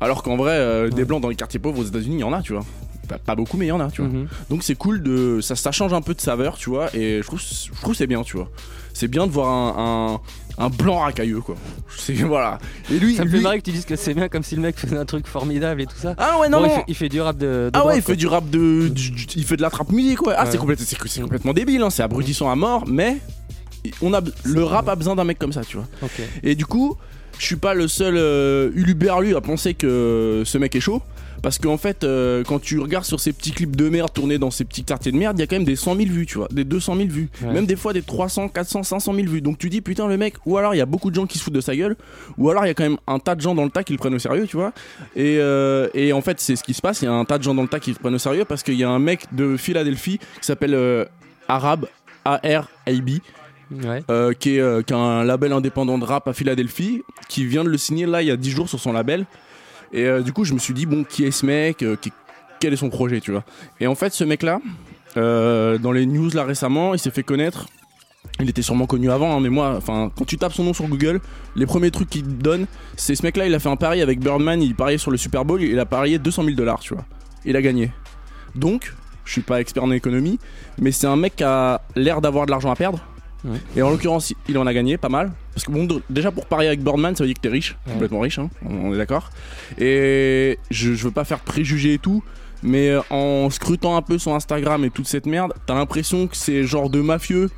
Alors 0.00 0.22
qu'en 0.22 0.36
vrai, 0.36 0.52
euh, 0.52 0.90
des 0.90 1.04
blancs 1.04 1.20
dans 1.22 1.28
les 1.28 1.36
quartiers 1.36 1.60
pauvres 1.60 1.78
aux 1.80 1.84
États-Unis, 1.84 2.16
il 2.16 2.20
y 2.20 2.24
en 2.24 2.32
a, 2.32 2.42
tu 2.42 2.52
vois. 2.52 2.64
Pas, 3.08 3.18
pas 3.18 3.34
beaucoup, 3.34 3.56
mais 3.58 3.66
il 3.66 3.68
y 3.68 3.72
en 3.72 3.80
a, 3.80 3.90
tu 3.90 4.00
vois. 4.02 4.10
Mhm. 4.10 4.28
Donc 4.50 4.62
c'est 4.62 4.74
cool 4.76 5.02
de. 5.02 5.40
Ça, 5.42 5.56
ça 5.56 5.72
change 5.72 5.92
un 5.92 6.00
peu 6.00 6.14
de 6.14 6.20
saveur, 6.20 6.56
tu 6.56 6.70
vois. 6.70 6.94
Et 6.96 7.20
je 7.20 7.26
trouve, 7.26 7.40
je 7.40 7.80
trouve 7.82 7.94
c'est 7.94 8.06
bien, 8.06 8.22
tu 8.22 8.36
vois. 8.38 8.50
C'est 8.94 9.08
bien 9.08 9.26
de 9.26 9.32
voir 9.32 9.48
un, 9.50 10.20
un, 10.58 10.64
un 10.64 10.68
blanc 10.70 11.00
racailleux, 11.00 11.40
quoi. 11.40 11.56
Voilà. 12.26 12.58
Et 12.90 12.98
lui. 12.98 13.16
Ça 13.16 13.24
me 13.24 13.28
lui- 13.30 13.36
fait 13.38 13.42
marrer 13.42 13.58
que 13.58 13.64
tu 13.64 13.72
dises 13.72 13.84
que 13.84 13.96
c'est 13.96 14.14
bien 14.14 14.28
comme 14.28 14.42
si 14.44 14.54
le 14.56 14.62
mec 14.62 14.78
faisait 14.78 14.96
un 14.96 15.04
truc 15.04 15.26
formidable 15.26 15.82
et 15.82 15.86
tout 15.86 15.96
ça. 16.00 16.14
Ah 16.16 16.38
ouais, 16.40 16.48
non, 16.48 16.60
Bon, 16.60 16.66
il, 16.66 16.70
fait, 16.70 16.84
il 16.88 16.94
fait 16.94 17.08
du 17.08 17.20
rap 17.20 17.36
de. 17.36 17.44
de 17.46 17.70
Ah 17.74 17.80
droite, 17.80 17.94
ouais, 17.94 18.00
il 18.00 18.04
quoi. 18.04 18.14
fait 18.14 18.16
du 18.18 18.26
rap 18.26 18.48
de. 18.48 18.88
du- 18.88 19.10
du- 19.10 19.26
il 19.36 19.44
fait 19.44 19.56
de 19.56 19.62
la 19.62 19.70
trap 19.70 19.90
musique, 19.90 20.24
ouais. 20.26 20.34
Ah, 20.36 20.44
Ouais. 20.44 20.50
c'est 20.52 20.58
complètement, 20.58 20.86
c'est, 20.88 20.96
c'est 21.08 21.20
complètement 21.20 21.52
débile, 21.52 21.82
hein. 21.82 21.90
c'est 21.90 22.02
abrutissant 22.04 22.48
à 22.50 22.54
mort, 22.56 22.84
mais 22.86 23.18
on 24.00 24.14
a, 24.14 24.20
le 24.44 24.64
rap 24.64 24.88
a 24.88 24.94
besoin 24.94 25.14
d'un 25.16 25.24
mec 25.24 25.38
comme 25.38 25.52
ça, 25.52 25.62
tu 25.62 25.76
vois. 25.76 25.86
Et 26.42 26.54
du 26.54 26.64
coup, 26.64 26.96
je 27.38 27.44
suis 27.44 27.56
pas 27.56 27.74
le 27.74 27.88
seul 27.88 28.14
euh, 28.16 28.70
uluberlu 28.74 29.34
à 29.36 29.40
penser 29.40 29.74
que 29.74 30.42
ce 30.46 30.56
mec 30.56 30.74
est 30.76 30.80
chaud. 30.80 31.02
Parce 31.44 31.58
qu'en 31.58 31.76
fait, 31.76 32.04
euh, 32.04 32.42
quand 32.42 32.58
tu 32.58 32.80
regardes 32.80 33.04
sur 33.04 33.20
ces 33.20 33.34
petits 33.34 33.52
clips 33.52 33.76
de 33.76 33.90
merde 33.90 34.10
tournés 34.12 34.38
dans 34.38 34.50
ces 34.50 34.64
petits 34.64 34.82
quartiers 34.82 35.12
de 35.12 35.18
merde, 35.18 35.38
il 35.38 35.40
y 35.40 35.44
a 35.44 35.46
quand 35.46 35.56
même 35.56 35.66
des 35.66 35.76
100 35.76 35.94
000 35.96 36.08
vues, 36.08 36.24
tu 36.24 36.38
vois, 36.38 36.48
des 36.50 36.64
200 36.64 36.96
000 36.96 37.08
vues, 37.10 37.28
Ouais. 37.42 37.52
même 37.52 37.66
des 37.66 37.76
fois 37.76 37.92
des 37.92 38.00
300, 38.00 38.48
400, 38.48 38.82
500 38.82 39.12
000 39.14 39.28
vues. 39.28 39.42
Donc 39.42 39.58
tu 39.58 39.68
dis, 39.68 39.82
putain, 39.82 40.08
le 40.08 40.16
mec, 40.16 40.36
ou 40.46 40.56
alors 40.56 40.74
il 40.74 40.78
y 40.78 40.80
a 40.80 40.86
beaucoup 40.86 41.10
de 41.10 41.14
gens 41.14 41.26
qui 41.26 41.36
se 41.38 41.44
foutent 41.44 41.52
de 41.52 41.60
sa 41.60 41.76
gueule, 41.76 41.96
ou 42.38 42.48
alors 42.48 42.64
il 42.64 42.68
y 42.68 42.70
a 42.70 42.74
quand 42.74 42.82
même 42.84 42.96
un 43.06 43.18
tas 43.18 43.34
de 43.34 43.42
gens 43.42 43.54
dans 43.54 43.64
le 43.64 43.70
tas 43.70 43.84
qui 43.84 43.92
le 43.92 43.98
prennent 43.98 44.14
au 44.14 44.18
sérieux, 44.18 44.46
tu 44.46 44.56
vois. 44.56 44.72
Et, 45.14 45.36
euh, 45.38 45.88
et 45.92 46.14
en 46.14 46.22
fait, 46.22 46.40
c'est 46.40 46.56
ce 46.56 46.64
qui 46.64 46.72
se 46.72 46.80
passe, 46.80 47.02
il 47.02 47.04
y 47.04 47.08
a 47.08 47.12
un 47.12 47.26
tas 47.26 47.36
de 47.36 47.42
gens 47.42 47.54
dans 47.54 47.60
le 47.62 47.68
tas 47.68 47.78
qui 47.78 47.90
le 47.90 47.96
prennent 47.96 48.14
au 48.14 48.18
sérieux 48.18 48.46
parce 48.46 48.62
qu'il 48.62 48.74
y 48.74 48.84
a 48.84 48.88
un 48.88 48.98
mec 48.98 49.26
de 49.32 49.58
Philadelphie 49.58 50.18
qui 50.18 50.46
s'appelle 50.46 50.74
euh, 50.74 51.04
Arab, 51.46 51.84
Ouais. 53.70 54.02
euh, 54.10 54.32
qui, 54.32 54.56
est, 54.56 54.60
euh, 54.60 54.82
qui 54.82 54.92
a 54.94 54.96
un 54.96 55.24
label 55.24 55.52
indépendant 55.52 55.98
de 55.98 56.04
rap 56.04 56.26
à 56.28 56.32
Philadelphie, 56.32 57.02
qui 57.28 57.44
vient 57.44 57.64
de 57.64 57.68
le 57.68 57.76
signer 57.78 58.06
là 58.06 58.22
il 58.22 58.28
y 58.28 58.30
a 58.30 58.36
10 58.36 58.50
jours 58.50 58.68
sur 58.68 58.80
son 58.80 58.92
label. 58.92 59.26
Et 59.94 60.06
euh, 60.06 60.22
du 60.22 60.32
coup, 60.32 60.44
je 60.44 60.52
me 60.52 60.58
suis 60.58 60.74
dit, 60.74 60.86
bon, 60.86 61.04
qui 61.04 61.24
est 61.24 61.30
ce 61.30 61.46
mec 61.46 61.82
euh, 61.82 61.96
Quel 62.60 62.72
est 62.72 62.76
son 62.76 62.90
projet, 62.90 63.20
tu 63.20 63.30
vois 63.30 63.44
Et 63.80 63.86
en 63.86 63.94
fait, 63.94 64.12
ce 64.12 64.24
mec-là, 64.24 64.60
euh, 65.16 65.78
dans 65.78 65.92
les 65.92 66.04
news 66.04 66.30
là 66.34 66.42
récemment, 66.42 66.94
il 66.94 66.98
s'est 66.98 67.12
fait 67.12 67.22
connaître. 67.22 67.68
Il 68.40 68.50
était 68.50 68.62
sûrement 68.62 68.86
connu 68.86 69.10
avant, 69.12 69.36
hein, 69.36 69.40
mais 69.40 69.50
moi, 69.50 69.74
enfin, 69.76 70.10
quand 70.16 70.24
tu 70.24 70.36
tapes 70.36 70.52
son 70.52 70.64
nom 70.64 70.74
sur 70.74 70.88
Google, 70.88 71.20
les 71.54 71.66
premiers 71.66 71.92
trucs 71.92 72.10
qu'il 72.10 72.22
te 72.22 72.42
donne, 72.42 72.66
c'est 72.96 73.14
ce 73.14 73.22
mec-là, 73.22 73.46
il 73.46 73.54
a 73.54 73.60
fait 73.60 73.68
un 73.68 73.76
pari 73.76 74.02
avec 74.02 74.18
Birdman, 74.18 74.60
il 74.60 74.74
pariait 74.74 74.98
sur 74.98 75.12
le 75.12 75.16
Super 75.16 75.44
Bowl, 75.44 75.62
il 75.62 75.78
a 75.78 75.86
parié 75.86 76.18
200 76.18 76.42
000 76.42 76.56
dollars, 76.56 76.80
tu 76.80 76.94
vois. 76.94 77.04
Il 77.44 77.54
a 77.54 77.62
gagné. 77.62 77.92
Donc, 78.56 78.92
je 79.24 79.32
suis 79.32 79.42
pas 79.42 79.60
expert 79.60 79.84
en 79.84 79.92
économie, 79.92 80.40
mais 80.78 80.90
c'est 80.90 81.06
un 81.06 81.16
mec 81.16 81.36
qui 81.36 81.44
a 81.44 81.82
l'air 81.94 82.20
d'avoir 82.20 82.46
de 82.46 82.50
l'argent 82.50 82.72
à 82.72 82.76
perdre. 82.76 82.98
Ouais. 83.44 83.58
Et 83.76 83.82
en 83.82 83.90
l'occurrence, 83.90 84.32
il 84.48 84.56
en 84.58 84.66
a 84.66 84.72
gagné 84.72 84.96
pas 84.96 85.08
mal. 85.10 85.32
Parce 85.54 85.64
que 85.66 85.70
bon, 85.70 85.86
déjà 86.08 86.30
pour 86.30 86.46
parier 86.46 86.68
avec 86.68 86.82
Birdman, 86.82 87.14
ça 87.14 87.24
veut 87.24 87.28
dire 87.28 87.34
que 87.36 87.40
t'es 87.40 87.48
riche, 87.48 87.76
Ouais. 87.86 87.92
complètement 87.92 88.20
riche, 88.20 88.38
hein, 88.38 88.48
on, 88.68 88.88
on 88.90 88.94
est 88.94 88.96
d'accord. 88.96 89.30
Et 89.78 90.58
je, 90.70 90.94
je 90.94 91.04
veux 91.04 91.10
pas 91.10 91.24
faire 91.24 91.38
de 91.38 91.44
préjugés 91.44 91.94
et 91.94 91.98
tout, 91.98 92.22
mais 92.62 92.88
euh, 92.90 93.00
en 93.10 93.50
scrutant 93.50 93.96
un 93.96 94.02
peu 94.02 94.18
son 94.18 94.34
Instagram 94.34 94.84
et 94.84 94.90
toute 94.90 95.06
cette 95.06 95.26
merde, 95.26 95.52
t'as 95.66 95.74
l'impression 95.74 96.26
que 96.26 96.36
c'est 96.36 96.64
genre 96.64 96.88
de 96.90 97.00
mafieux 97.00 97.50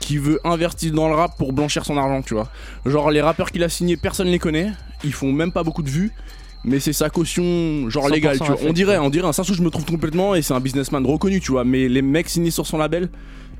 qui 0.00 0.16
veut 0.16 0.40
investir 0.44 0.92
dans 0.92 1.08
le 1.08 1.14
rap 1.14 1.36
pour 1.36 1.52
blanchir 1.52 1.84
son 1.84 1.98
argent, 1.98 2.22
tu 2.22 2.32
vois. 2.34 2.48
Genre 2.86 3.10
les 3.10 3.20
rappeurs 3.20 3.50
qu'il 3.50 3.62
a 3.62 3.68
signés, 3.68 3.98
personne 3.98 4.28
les 4.28 4.38
connaît, 4.38 4.70
ils 5.04 5.12
font 5.12 5.30
même 5.32 5.52
pas 5.52 5.62
beaucoup 5.62 5.82
de 5.82 5.90
vues. 5.90 6.10
Mais 6.64 6.78
c'est 6.78 6.92
sa 6.92 7.08
caution 7.08 7.88
genre 7.88 8.08
100% 8.08 8.12
légale, 8.12 8.38
tu 8.38 8.44
vois. 8.44 8.56
On 8.66 8.72
dirait, 8.74 8.98
on 8.98 9.08
dirait 9.08 9.26
un 9.26 9.32
Sasso, 9.32 9.54
je 9.54 9.62
me 9.62 9.70
trouve 9.70 9.86
complètement 9.86 10.34
et 10.34 10.42
c'est 10.42 10.52
un 10.52 10.60
businessman 10.60 11.04
reconnu, 11.06 11.40
tu 11.40 11.52
vois. 11.52 11.64
Mais 11.64 11.88
les 11.88 12.02
mecs 12.02 12.28
signés 12.28 12.50
sur 12.50 12.66
son 12.66 12.76
label, 12.76 13.08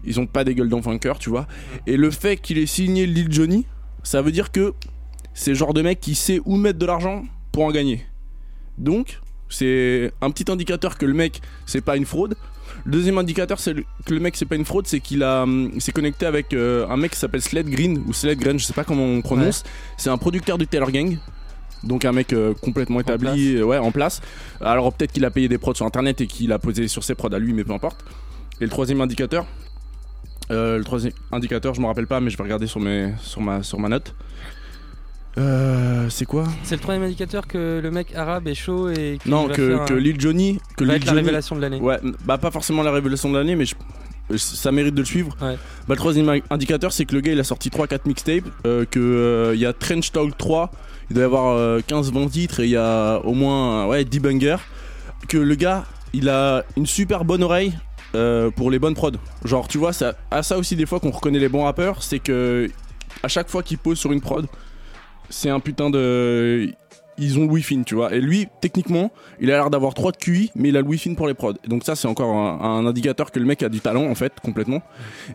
ils 0.04 0.18
ont 0.20 0.26
pas 0.26 0.44
des 0.44 0.54
gueules 0.54 0.68
d'enfants 0.68 0.96
cœur, 0.98 1.18
tu 1.18 1.30
vois. 1.30 1.46
Et 1.86 1.96
le 1.96 2.10
fait 2.10 2.36
qu'il 2.36 2.58
ait 2.58 2.66
signé 2.66 3.06
Lil 3.06 3.28
Johnny, 3.30 3.66
ça 4.02 4.22
veut 4.22 4.32
dire 4.32 4.50
que 4.52 4.74
c'est 5.34 5.50
le 5.50 5.56
genre 5.56 5.74
de 5.74 5.82
mec 5.82 6.00
qui 6.00 6.14
sait 6.14 6.40
où 6.44 6.56
mettre 6.56 6.78
de 6.78 6.86
l'argent 6.86 7.24
pour 7.52 7.64
en 7.64 7.70
gagner. 7.70 8.04
Donc, 8.78 9.20
c'est 9.48 10.12
un 10.20 10.30
petit 10.30 10.50
indicateur 10.50 10.96
que 10.96 11.06
le 11.06 11.14
mec, 11.14 11.40
c'est 11.66 11.80
pas 11.80 11.96
une 11.96 12.06
fraude. 12.06 12.34
Le 12.84 12.92
deuxième 12.92 13.18
indicateur, 13.18 13.58
c'est 13.58 13.72
le- 13.74 13.84
que 14.06 14.14
le 14.14 14.20
mec, 14.20 14.36
c'est 14.36 14.46
pas 14.46 14.54
une 14.56 14.64
fraude, 14.64 14.86
c'est 14.86 15.00
qu'il 15.00 15.22
a, 15.22 15.42
hum, 15.42 15.78
s'est 15.80 15.92
connecté 15.92 16.24
avec 16.24 16.54
euh, 16.54 16.86
un 16.88 16.96
mec 16.96 17.10
qui 17.12 17.18
s'appelle 17.18 17.42
Sled 17.42 17.68
Green 17.68 18.02
ou 18.06 18.12
Sled 18.12 18.38
Green, 18.38 18.58
je 18.58 18.64
sais 18.64 18.72
pas 18.72 18.84
comment 18.84 19.04
on 19.04 19.20
prononce. 19.22 19.64
C'est 19.98 20.08
un 20.10 20.18
producteur 20.18 20.56
du 20.56 20.66
Taylor 20.66 20.90
Gang. 20.90 21.18
Donc 21.82 22.04
un 22.04 22.12
mec 22.12 22.32
euh, 22.32 22.52
complètement 22.54 23.00
établi, 23.00 23.56
euh, 23.56 23.64
ouais, 23.64 23.78
en 23.78 23.90
place. 23.90 24.20
Alors 24.60 24.92
peut-être 24.92 25.12
qu'il 25.12 25.24
a 25.24 25.30
payé 25.30 25.48
des 25.48 25.56
prods 25.58 25.74
sur 25.74 25.86
internet 25.86 26.20
et 26.20 26.26
qu'il 26.26 26.52
a 26.52 26.58
posé 26.58 26.88
sur 26.88 27.02
ses 27.04 27.14
prods 27.14 27.32
à 27.34 27.38
lui, 27.38 27.52
mais 27.54 27.64
peu 27.64 27.72
importe. 27.72 28.04
Et 28.60 28.64
le 28.64 28.70
troisième 28.70 29.00
indicateur, 29.00 29.46
euh, 30.50 30.78
le 30.78 30.84
troisième 30.84 31.12
indicateur, 31.32 31.74
je 31.74 31.80
me 31.80 31.86
rappelle 31.86 32.06
pas, 32.06 32.20
mais 32.20 32.30
je 32.30 32.36
vais 32.36 32.42
regarder 32.42 32.66
sur 32.66 32.80
mes, 32.80 33.12
sur 33.20 33.40
ma, 33.40 33.62
sur 33.62 33.78
ma 33.78 33.88
note. 33.88 34.14
Euh, 35.38 36.06
c'est 36.10 36.24
quoi? 36.26 36.44
C'est 36.64 36.74
le 36.74 36.80
troisième 36.80 37.04
indicateur 37.04 37.46
que 37.46 37.80
le 37.80 37.90
mec 37.90 38.14
arabe 38.16 38.48
est 38.48 38.54
chaud 38.54 38.88
et 38.90 39.18
qu'il 39.22 39.30
Non, 39.30 39.46
va 39.46 39.54
que, 39.54 39.76
faire 39.76 39.84
que 39.84 39.94
un- 39.94 39.98
Lil 39.98 40.20
Johnny, 40.20 40.58
que 40.76 40.84
va 40.84 40.94
Lil 40.94 40.96
être 41.02 41.06
la 41.06 41.12
Johnny- 41.12 41.20
révélation 41.22 41.56
de 41.56 41.60
l'année. 41.60 41.78
Ouais, 41.80 41.98
bah 42.24 42.36
pas 42.36 42.50
forcément 42.50 42.82
la 42.82 42.90
révélation 42.90 43.30
de 43.30 43.38
l'année, 43.38 43.54
mais 43.54 43.64
je- 43.64 44.36
ça 44.36 44.72
mérite 44.72 44.94
de 44.94 45.00
le 45.00 45.06
suivre. 45.06 45.36
Ouais. 45.40 45.54
Bah, 45.86 45.94
le 45.94 45.96
troisième 45.96 46.28
indicateur, 46.50 46.92
c'est 46.92 47.04
que 47.04 47.14
le 47.14 47.20
gars 47.20 47.32
il 47.32 47.38
a 47.40 47.44
sorti 47.44 47.70
3-4 47.70 48.06
mixtapes, 48.06 48.44
euh, 48.66 48.84
que 48.90 48.98
euh, 48.98 49.54
il 49.54 49.60
y 49.60 49.66
a 49.66 49.72
Trench 49.72 50.10
Talk 50.10 50.36
3, 50.36 50.72
il 51.10 51.14
doit 51.14 51.22
y 51.22 51.26
avoir 51.26 51.56
euh, 51.56 51.80
15-20 51.86 52.28
titres 52.28 52.60
et 52.60 52.64
il 52.64 52.70
y 52.70 52.76
a 52.76 53.18
au 53.24 53.32
moins 53.32 53.86
ouais, 53.86 54.04
10 54.04 54.18
bangers. 54.20 54.56
Que 55.28 55.38
le 55.38 55.54
gars 55.54 55.84
il 56.12 56.28
a 56.28 56.64
une 56.76 56.86
super 56.86 57.24
bonne 57.24 57.44
oreille 57.44 57.72
euh, 58.14 58.50
pour 58.50 58.70
les 58.70 58.78
bonnes 58.78 58.94
prods. 58.94 59.12
Genre, 59.44 59.68
tu 59.68 59.78
vois, 59.78 59.92
ça, 59.92 60.14
à 60.30 60.42
ça 60.42 60.58
aussi 60.58 60.76
des 60.76 60.86
fois 60.86 61.00
qu'on 61.00 61.10
reconnaît 61.10 61.38
les 61.38 61.48
bons 61.48 61.64
rappeurs, 61.64 62.02
c'est 62.02 62.18
que 62.18 62.68
à 63.22 63.28
chaque 63.28 63.48
fois 63.48 63.62
qu'il 63.62 63.78
pose 63.78 63.98
sur 63.98 64.12
une 64.12 64.20
prod, 64.20 64.46
c'est 65.28 65.50
un 65.50 65.60
putain 65.60 65.90
de. 65.90 66.72
Ils 67.18 67.38
ont 67.38 67.42
le 67.42 67.50
Wi-Fi, 67.50 67.82
tu 67.84 67.94
vois. 67.94 68.14
Et 68.14 68.20
lui, 68.20 68.48
techniquement, 68.62 69.12
il 69.40 69.50
a 69.50 69.56
l'air 69.56 69.70
d'avoir 69.70 69.92
3 69.92 70.12
de 70.12 70.16
QI, 70.16 70.50
mais 70.54 70.70
il 70.70 70.76
a 70.76 70.80
le 70.80 70.86
Wi-Fi 70.86 71.14
pour 71.14 71.28
les 71.28 71.34
prods. 71.34 71.52
Donc 71.66 71.84
ça, 71.84 71.94
c'est 71.94 72.08
encore 72.08 72.34
un, 72.34 72.86
indicateur 72.86 73.30
que 73.30 73.38
le 73.38 73.44
mec 73.44 73.62
a 73.62 73.68
du 73.68 73.80
talent, 73.80 74.06
en 74.06 74.14
fait, 74.14 74.32
complètement. 74.42 74.80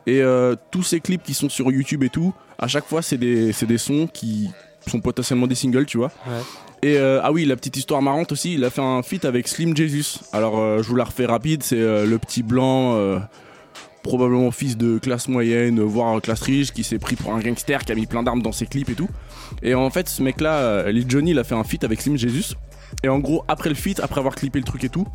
Et 0.08 0.22
euh, 0.24 0.56
tous 0.72 0.82
ces 0.82 1.00
clips 1.00 1.22
qui 1.22 1.36
sont 1.36 1.48
sur 1.48 1.72
YouTube 1.72 2.04
et 2.04 2.10
tout, 2.10 2.34
à 2.58 2.68
chaque 2.68 2.86
fois, 2.86 3.04
c'est 3.04 3.18
des, 3.18 3.54
c'est 3.54 3.68
des 3.68 3.78
sons 3.78 4.08
qui 4.12 4.50
sont 4.92 5.02
potentiellement 5.02 5.48
des 5.48 5.56
singles, 5.56 5.86
tu 5.86 5.98
vois. 5.98 6.12
Ouais. 6.28 6.42
Et 6.84 6.98
euh, 6.98 7.20
ah 7.24 7.32
oui, 7.32 7.46
la 7.46 7.56
petite 7.56 7.78
histoire 7.78 8.02
marrante 8.02 8.32
aussi, 8.32 8.54
il 8.54 8.64
a 8.64 8.70
fait 8.70 8.82
un 8.82 9.02
feat 9.02 9.26
avec 9.26 9.48
Slim 9.48 9.76
Jesus. 9.76 10.20
Alors 10.34 10.60
euh, 10.60 10.84
je 10.84 10.88
vous 10.88 10.96
la 10.96 11.06
refais 11.06 11.26
rapide, 11.26 11.64
c'est 11.64 11.80
euh, 11.80 12.06
le 12.06 12.20
petit 12.20 12.44
blanc, 12.44 13.00
probablement 14.04 14.52
fils 14.52 14.78
de 14.78 15.00
classe 15.00 15.28
moyenne, 15.28 15.82
voire 15.82 16.22
classe 16.22 16.42
riche, 16.42 16.72
qui 16.72 16.84
s'est 16.84 17.00
pris 17.00 17.16
pour 17.16 17.34
un 17.34 17.40
gangster, 17.40 17.84
qui 17.84 17.92
a 17.92 17.96
mis 17.96 18.06
plein 18.06 18.22
d'armes 18.22 18.42
dans 18.42 18.52
ses 18.52 18.68
clips 18.68 18.90
et 18.90 18.96
tout. 18.96 19.10
Et 19.64 19.74
en 19.74 19.90
fait, 19.90 20.08
ce 20.08 20.22
mec-là, 20.22 20.92
Lil 20.92 21.06
Johnny, 21.10 21.32
il 21.32 21.40
a 21.40 21.44
fait 21.44 21.56
un 21.56 21.64
feat 21.64 21.84
avec 21.84 22.02
Slim 22.02 22.18
Jesus. 22.18 22.56
Et 23.04 23.10
en 23.10 23.20
gros, 23.20 23.44
après 23.48 23.70
le 23.70 23.76
feat, 23.76 24.00
après 24.00 24.20
avoir 24.20 24.36
clippé 24.36 24.60
le 24.60 24.66
truc 24.66 24.84
et 24.84 24.90
tout, 24.90 25.08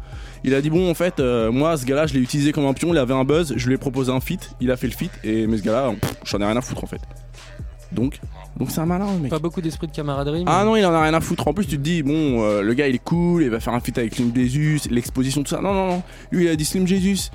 il 0.44 0.54
a 0.54 0.60
dit 0.60 0.70
bon, 0.70 0.90
en 0.90 0.94
fait, 0.94 1.20
euh, 1.20 1.50
moi, 1.50 1.76
ce 1.76 1.84
gars-là, 1.84 2.06
je 2.06 2.14
l'ai 2.14 2.20
utilisé 2.20 2.52
comme 2.52 2.66
un 2.66 2.74
pion, 2.74 2.92
il 2.92 2.98
avait 2.98 3.14
un 3.14 3.24
buzz, 3.24 3.54
je 3.56 3.66
lui 3.66 3.74
ai 3.74 3.78
proposé 3.78 4.12
un 4.12 4.20
feat, 4.20 4.50
il 4.60 4.70
a 4.70 4.76
fait 4.76 4.86
le 4.86 4.92
feat, 4.92 5.10
et 5.24 5.46
mais 5.46 5.58
ce 5.58 5.62
gars-là, 5.62 5.92
j'en 6.24 6.40
ai 6.40 6.44
rien 6.44 6.56
à 6.56 6.60
foutre 6.60 6.84
en 6.84 6.86
fait. 6.86 7.00
Donc, 7.92 8.20
donc 8.56 8.70
c'est 8.70 8.80
un 8.80 8.86
malin, 8.86 9.06
le 9.14 9.20
mec. 9.20 9.30
Pas 9.30 9.38
beaucoup 9.38 9.60
d'esprit 9.60 9.86
de 9.88 9.92
camaraderie. 9.92 10.44
mais- 10.44 10.50
Ah 10.52 10.64
non, 10.64 10.76
il 10.76 10.84
en 10.86 10.92
a 10.92 11.02
rien 11.02 11.14
à 11.14 11.20
foutre. 11.20 11.46
En 11.48 11.52
plus, 11.54 11.66
tu 11.66 11.76
te 11.76 11.82
dis, 11.82 12.02
bon, 12.02 12.42
euh, 12.42 12.62
le 12.62 12.74
gars 12.74 12.86
il 12.88 12.94
est 12.94 13.04
cool, 13.04 13.42
il 13.42 13.50
va 13.50 13.58
faire 13.60 13.74
un 13.74 13.80
feat 13.80 13.98
avec 13.98 14.14
Slim 14.14 14.32
Jesus, 14.34 14.88
l'exposition, 14.90 15.42
tout 15.42 15.50
ça. 15.50 15.60
Non, 15.60 15.72
non, 15.74 15.86
non. 15.88 16.02
Lui, 16.30 16.44
il 16.44 16.48
a 16.48 16.56
dit 16.56 16.64
Slim 16.64 16.86
Jesus, 16.86 17.30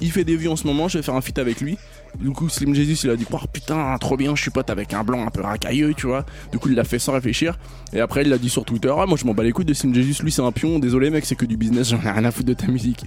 il 0.00 0.10
fait 0.10 0.24
des 0.24 0.36
vues 0.36 0.48
en 0.48 0.56
ce 0.56 0.66
moment, 0.66 0.88
je 0.88 0.98
vais 0.98 1.02
faire 1.02 1.14
un 1.14 1.20
feat 1.20 1.38
avec 1.38 1.60
lui. 1.60 1.76
Du 2.18 2.30
coup, 2.30 2.48
Slim 2.48 2.74
Jesus, 2.74 3.04
il 3.06 3.10
a 3.10 3.16
dit, 3.16 3.26
oh 3.30 3.36
putain, 3.52 3.94
trop 4.00 4.16
bien, 4.16 4.34
je 4.34 4.40
suis 4.40 4.50
pote 4.50 4.70
avec 4.70 4.94
un 4.94 5.04
blanc 5.04 5.26
un 5.26 5.30
peu 5.30 5.42
racailleux, 5.42 5.92
tu 5.94 6.06
vois. 6.06 6.24
Du 6.52 6.58
coup, 6.58 6.70
il 6.70 6.74
l'a 6.74 6.84
fait 6.84 6.98
sans 6.98 7.12
réfléchir. 7.12 7.58
Et 7.92 8.00
après, 8.00 8.22
il 8.22 8.30
l'a 8.30 8.38
dit 8.38 8.48
sur 8.48 8.64
Twitter, 8.64 8.90
ah, 8.96 9.04
moi 9.04 9.18
je 9.20 9.26
m'en 9.26 9.34
bats 9.34 9.42
les 9.42 9.52
couilles 9.52 9.66
de 9.66 9.74
Slim 9.74 9.94
Jesus, 9.94 10.22
lui 10.22 10.32
c'est 10.32 10.40
un 10.40 10.50
pion, 10.52 10.78
désolé 10.78 11.10
mec, 11.10 11.26
c'est 11.26 11.34
que 11.36 11.44
du 11.44 11.56
business, 11.58 11.88
j'en 11.90 12.00
ai 12.00 12.10
rien 12.10 12.24
à 12.24 12.30
foutre 12.30 12.46
de 12.48 12.54
ta 12.54 12.66
musique. 12.68 13.04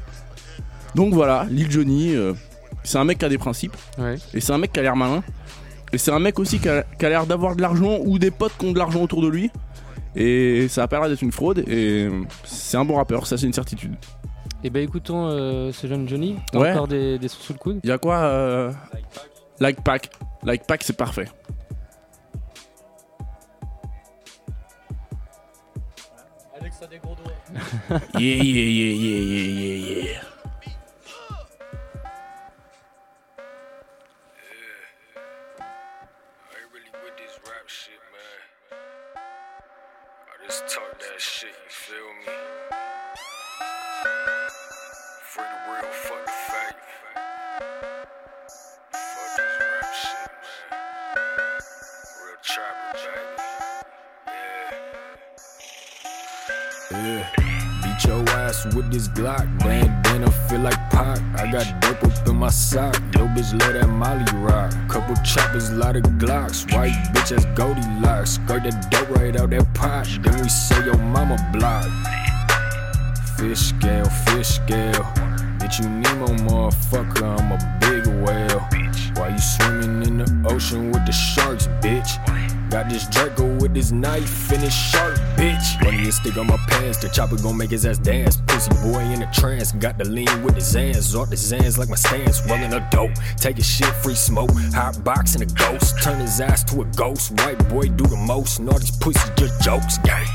Donc 0.93 1.13
voilà, 1.15 1.47
Lil 1.49 1.71
Johnny, 1.71 2.15
euh, 2.15 2.33
c'est 2.83 2.97
un 2.99 3.03
mec 3.05 3.17
qui 3.17 3.25
a 3.25 3.29
des 3.29 3.37
principes. 3.39 3.75
Ouais. 3.97 4.17
Et 4.33 4.39
c'est 4.41 4.51
un 4.53 4.57
mec 4.59 4.71
qui 4.71 4.79
a 4.79 4.83
l'air 4.83 4.95
malin. 4.95 5.23
Et 5.93 5.97
c'est 5.97 6.11
un 6.11 6.19
mec 6.19 6.39
aussi 6.39 6.59
qui 6.59 6.69
a, 6.69 6.83
qui 6.83 7.05
a 7.05 7.09
l'air 7.09 7.25
d'avoir 7.25 7.55
de 7.55 7.61
l'argent 7.61 7.97
ou 8.05 8.17
des 8.17 8.31
potes 8.31 8.53
qui 8.57 8.65
ont 8.65 8.71
de 8.71 8.77
l'argent 8.79 9.01
autour 9.01 9.21
de 9.21 9.27
lui. 9.27 9.51
Et 10.15 10.67
ça 10.69 10.83
a 10.83 10.87
pas 10.87 10.99
l'air 10.99 11.09
d'être 11.09 11.21
une 11.21 11.31
fraude. 11.31 11.59
Et 11.67 12.09
c'est 12.43 12.77
un 12.77 12.85
bon 12.85 12.95
rappeur, 12.95 13.27
ça 13.27 13.37
c'est 13.37 13.45
une 13.45 13.53
certitude. 13.53 13.95
Et 14.63 14.69
bah 14.69 14.79
écoutons 14.79 15.27
euh, 15.27 15.71
ce 15.71 15.87
jeune 15.87 16.07
Johnny. 16.07 16.37
T'as 16.51 16.59
Ouais. 16.59 16.71
encore 16.71 16.87
des, 16.87 17.17
des 17.17 17.27
sons 17.27 17.39
sous 17.41 17.53
le 17.53 17.57
coude? 17.59 17.79
Il 17.83 17.89
y 17.89 17.93
a 17.93 17.97
quoi 17.97 18.17
euh... 18.17 18.71
Like 19.59 19.81
Pack. 19.83 20.09
Like 20.43 20.65
Pack, 20.67 20.83
c'est 20.83 20.95
parfait. 20.97 21.27
yeah, 27.89 28.19
yeah, 28.19 28.43
yeah, 28.43 28.93
yeah, 28.93 29.19
yeah, 29.19 29.75
yeah, 29.75 30.03
yeah. 30.03 30.21
Just 40.51 40.67
talk 40.67 40.99
that 40.99 41.21
shit, 41.21 41.47
you 41.47 41.69
feel 41.69 41.95
me? 42.25 42.90
Beat 58.01 58.09
your 58.09 58.29
ass 58.29 58.65
with 58.73 58.91
this 58.91 59.07
Glock, 59.09 59.59
bandana 59.59 60.31
feel 60.31 60.61
like 60.61 60.77
Pac. 60.89 61.19
I 61.39 61.51
got 61.51 61.81
dope 61.81 62.03
up 62.03 62.27
in 62.27 62.35
my 62.35 62.49
sock. 62.49 62.95
Yo, 63.13 63.27
bitch, 63.27 63.51
let 63.59 63.73
that 63.73 63.89
Molly 63.89 64.25
rock. 64.37 64.71
Couple 64.89 65.15
choppers, 65.23 65.71
lot 65.71 65.95
of 65.95 66.03
Glocks. 66.17 66.71
White 66.73 66.93
bitch, 67.13 67.29
that's 67.29 67.45
Goldilocks. 67.57 68.31
Skirt 68.31 68.63
that 68.63 68.89
dope 68.89 69.09
right 69.17 69.35
out 69.35 69.51
that 69.51 69.73
pot. 69.73 70.07
Then 70.21 70.41
we 70.41 70.49
say 70.49 70.83
your 70.85 70.97
mama 70.97 71.37
block. 71.53 71.85
Fish 73.37 73.59
scale, 73.59 74.05
fish 74.05 74.47
scale. 74.47 75.03
Bitch, 75.59 75.81
you 75.81 75.89
Nemo, 75.89 76.27
motherfucker. 76.47 77.39
I'm 77.39 77.51
a 77.51 77.77
big 77.81 78.07
whale. 78.23 78.67
Why 79.15 79.29
you 79.29 79.39
swimming 79.39 80.03
in 80.07 80.17
the 80.17 80.49
ocean 80.49 80.91
with 80.91 81.05
the 81.05 81.11
sharks, 81.11 81.67
bitch? 81.81 82.17
Got 82.71 82.89
this 82.89 83.05
Draco 83.09 83.53
with 83.57 83.73
this 83.73 83.91
knife 83.91 84.49
and 84.49 84.63
this 84.63 84.73
sharp 84.73 85.17
bitch. 85.35 85.81
Running 85.83 86.05
this 86.05 86.15
stick 86.15 86.37
on 86.37 86.47
my 86.47 86.55
pants, 86.69 86.99
the 86.99 87.09
chopper 87.09 87.35
gon' 87.35 87.57
make 87.57 87.71
his 87.71 87.85
ass 87.85 87.97
dance. 87.97 88.37
Pussy 88.47 88.71
boy 88.81 89.01
in 89.11 89.21
a 89.21 89.29
trance, 89.33 89.73
got 89.73 89.97
the 89.97 90.05
lean 90.05 90.41
with 90.41 90.55
the 90.55 90.61
Zans. 90.61 91.13
Off 91.13 91.29
the 91.29 91.35
Zans 91.35 91.77
like 91.77 91.89
my 91.89 91.95
stance, 91.95 92.41
rolling 92.47 92.71
a 92.71 92.87
dope. 92.89 93.11
Taking 93.35 93.63
shit, 93.63 93.93
free 93.95 94.15
smoke. 94.15 94.51
Hot 94.73 95.03
boxing 95.03 95.41
a 95.41 95.47
ghost, 95.47 96.01
turn 96.01 96.21
his 96.21 96.39
ass 96.39 96.63
to 96.71 96.81
a 96.81 96.85
ghost. 96.95 97.31
White 97.41 97.59
boy 97.67 97.89
do 97.89 98.05
the 98.05 98.15
most, 98.15 98.59
and 98.59 98.69
all 98.69 98.79
these 98.79 98.97
pussies 98.97 99.29
just 99.35 99.61
jokes, 99.61 99.97
gang. 99.97 100.25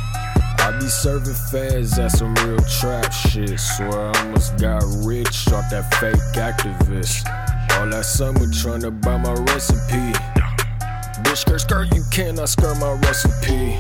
I 0.58 0.76
be 0.78 0.88
serving 0.88 1.32
fads 1.50 1.98
at 1.98 2.12
some 2.12 2.34
real 2.34 2.60
trap 2.80 3.14
shit. 3.14 3.58
Swear 3.58 4.12
I 4.12 4.20
almost 4.20 4.58
got 4.58 4.84
rich 5.06 5.48
off 5.48 5.70
that 5.70 5.88
fake 5.94 6.20
activist. 6.34 7.24
All 7.78 7.88
that 7.88 8.04
summer 8.04 8.46
trying 8.52 8.82
to 8.82 8.90
buy 8.90 9.16
my 9.16 9.32
recipe. 9.32 10.35
Skirt, 11.36 11.60
skirt, 11.60 11.94
you 11.94 12.02
cannot 12.10 12.48
skirt 12.48 12.78
my 12.78 12.92
recipe. 12.92 13.76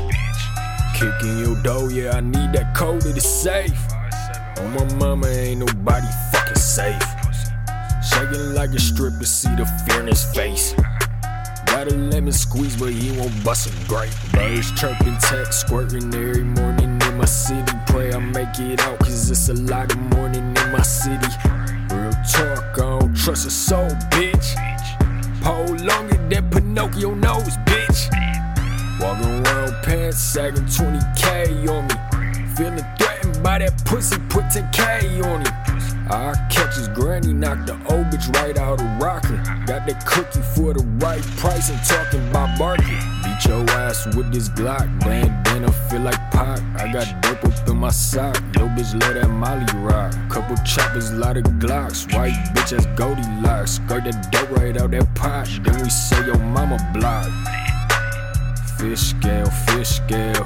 Kicking 0.92 1.38
your 1.38 1.56
dough, 1.62 1.88
yeah, 1.88 2.10
I 2.16 2.20
need 2.20 2.52
that 2.52 2.74
code 2.76 3.00
to 3.00 3.08
the 3.14 3.20
safe. 3.20 3.72
On 4.58 4.74
my 4.74 4.84
mama, 4.96 5.26
ain't 5.26 5.60
nobody 5.60 6.06
fucking 6.32 6.54
safe. 6.54 7.02
Shaking 8.04 8.52
like 8.52 8.70
a 8.70 8.78
stripper, 8.78 9.24
see 9.24 9.48
the 9.56 9.64
fear 9.86 10.00
in 10.00 10.08
his 10.08 10.22
face. 10.34 10.74
Got 11.64 11.90
a 11.90 11.96
lemon 11.96 12.32
squeeze, 12.32 12.76
but 12.76 12.92
he 12.92 13.18
won't 13.18 13.32
bust 13.42 13.68
a 13.68 13.88
grape. 13.88 14.12
Birds 14.32 14.70
chirping, 14.72 15.16
text 15.16 15.60
squirting 15.60 16.14
every 16.14 16.44
morning 16.44 17.00
in 17.00 17.16
my 17.16 17.24
city. 17.24 17.72
Pray 17.86 18.12
I 18.12 18.18
make 18.18 18.58
it 18.58 18.80
out, 18.80 18.98
cause 18.98 19.30
it's 19.30 19.48
a 19.48 19.54
lot 19.54 19.90
of 19.90 19.98
morning 20.14 20.44
in 20.44 20.72
my 20.72 20.82
city. 20.82 21.26
Real 21.90 22.12
talk, 22.30 22.78
I 22.78 22.98
don't 23.00 23.16
trust 23.16 23.46
a 23.46 23.50
soul, 23.50 23.88
bitch. 24.12 24.75
Pole 25.46 25.76
longer 25.76 26.16
than 26.28 26.50
Pinocchio 26.50 27.14
nose, 27.14 27.56
bitch. 27.68 28.10
Walking 29.00 29.46
around 29.46 29.80
pants, 29.84 30.18
sagging 30.18 30.64
20k 30.64 31.68
on 31.68 31.86
me. 31.86 31.94
Feeling 32.56 32.84
threatened 32.98 33.40
by 33.44 33.58
that 33.58 33.84
pussy, 33.84 34.18
put 34.28 34.46
10k 34.46 35.22
on 35.24 35.46
him. 35.46 35.75
I 36.08 36.34
catch 36.50 36.76
his 36.76 36.88
granny, 36.88 37.32
knock 37.32 37.66
the 37.66 37.72
old 37.92 38.06
bitch 38.06 38.32
right 38.36 38.56
out 38.56 38.80
of 38.80 39.02
rocker. 39.02 39.36
Got 39.66 39.86
that 39.86 40.06
cookie 40.06 40.40
for 40.54 40.72
the 40.72 40.84
right 41.04 41.22
price 41.36 41.68
and 41.68 41.82
talking 41.84 42.28
about 42.30 42.56
barking. 42.58 42.98
Beat 43.24 43.44
your 43.44 43.68
ass 43.70 44.06
with 44.14 44.32
this 44.32 44.48
Glock, 44.48 44.86
bandana 45.00 45.72
feel 45.90 46.00
like 46.00 46.20
pot. 46.30 46.60
I 46.76 46.92
got 46.92 47.22
dope 47.22 47.44
up 47.44 47.68
in 47.68 47.78
my 47.78 47.90
sock. 47.90 48.36
Yo 48.54 48.68
bitch 48.68 48.92
let 49.00 49.14
that 49.14 49.28
Molly 49.28 49.66
rock. 49.80 50.14
Couple 50.30 50.56
choppers, 50.64 51.12
lot 51.12 51.36
of 51.36 51.44
Glocks. 51.58 52.06
White 52.14 52.34
bitch 52.54 52.70
that's 52.70 52.86
Goldilocks. 52.98 53.72
Skirt 53.72 54.04
that 54.04 54.30
dope 54.30 54.50
right 54.50 54.76
out 54.76 54.92
that 54.92 55.12
pot. 55.16 55.48
Then 55.64 55.82
we 55.82 55.90
say 55.90 56.24
your 56.24 56.38
mama 56.38 56.78
block. 56.94 57.26
Fish 58.78 59.10
scale, 59.10 59.46
fish 59.46 59.88
scale. 59.88 60.44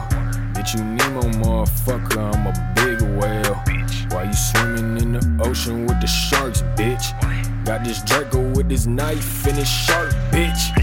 Bitch, 0.54 0.74
you 0.74 0.84
Nemo, 0.84 1.22
motherfucker. 1.42 2.34
I'm 2.34 2.46
a 2.46 2.72
big 2.76 3.02
whale. 3.18 3.79
Why 4.10 4.24
you 4.24 4.34
swimming 4.34 5.00
in 5.00 5.12
the 5.12 5.44
ocean 5.44 5.86
with 5.86 6.00
the 6.00 6.08
sharks, 6.08 6.62
bitch? 6.74 7.14
Got 7.64 7.84
this 7.84 8.02
Draco 8.02 8.40
with 8.56 8.68
his 8.68 8.86
knife 8.88 9.46
and 9.46 9.56
his 9.56 9.68
shark, 9.68 10.10
bitch. 10.32 10.74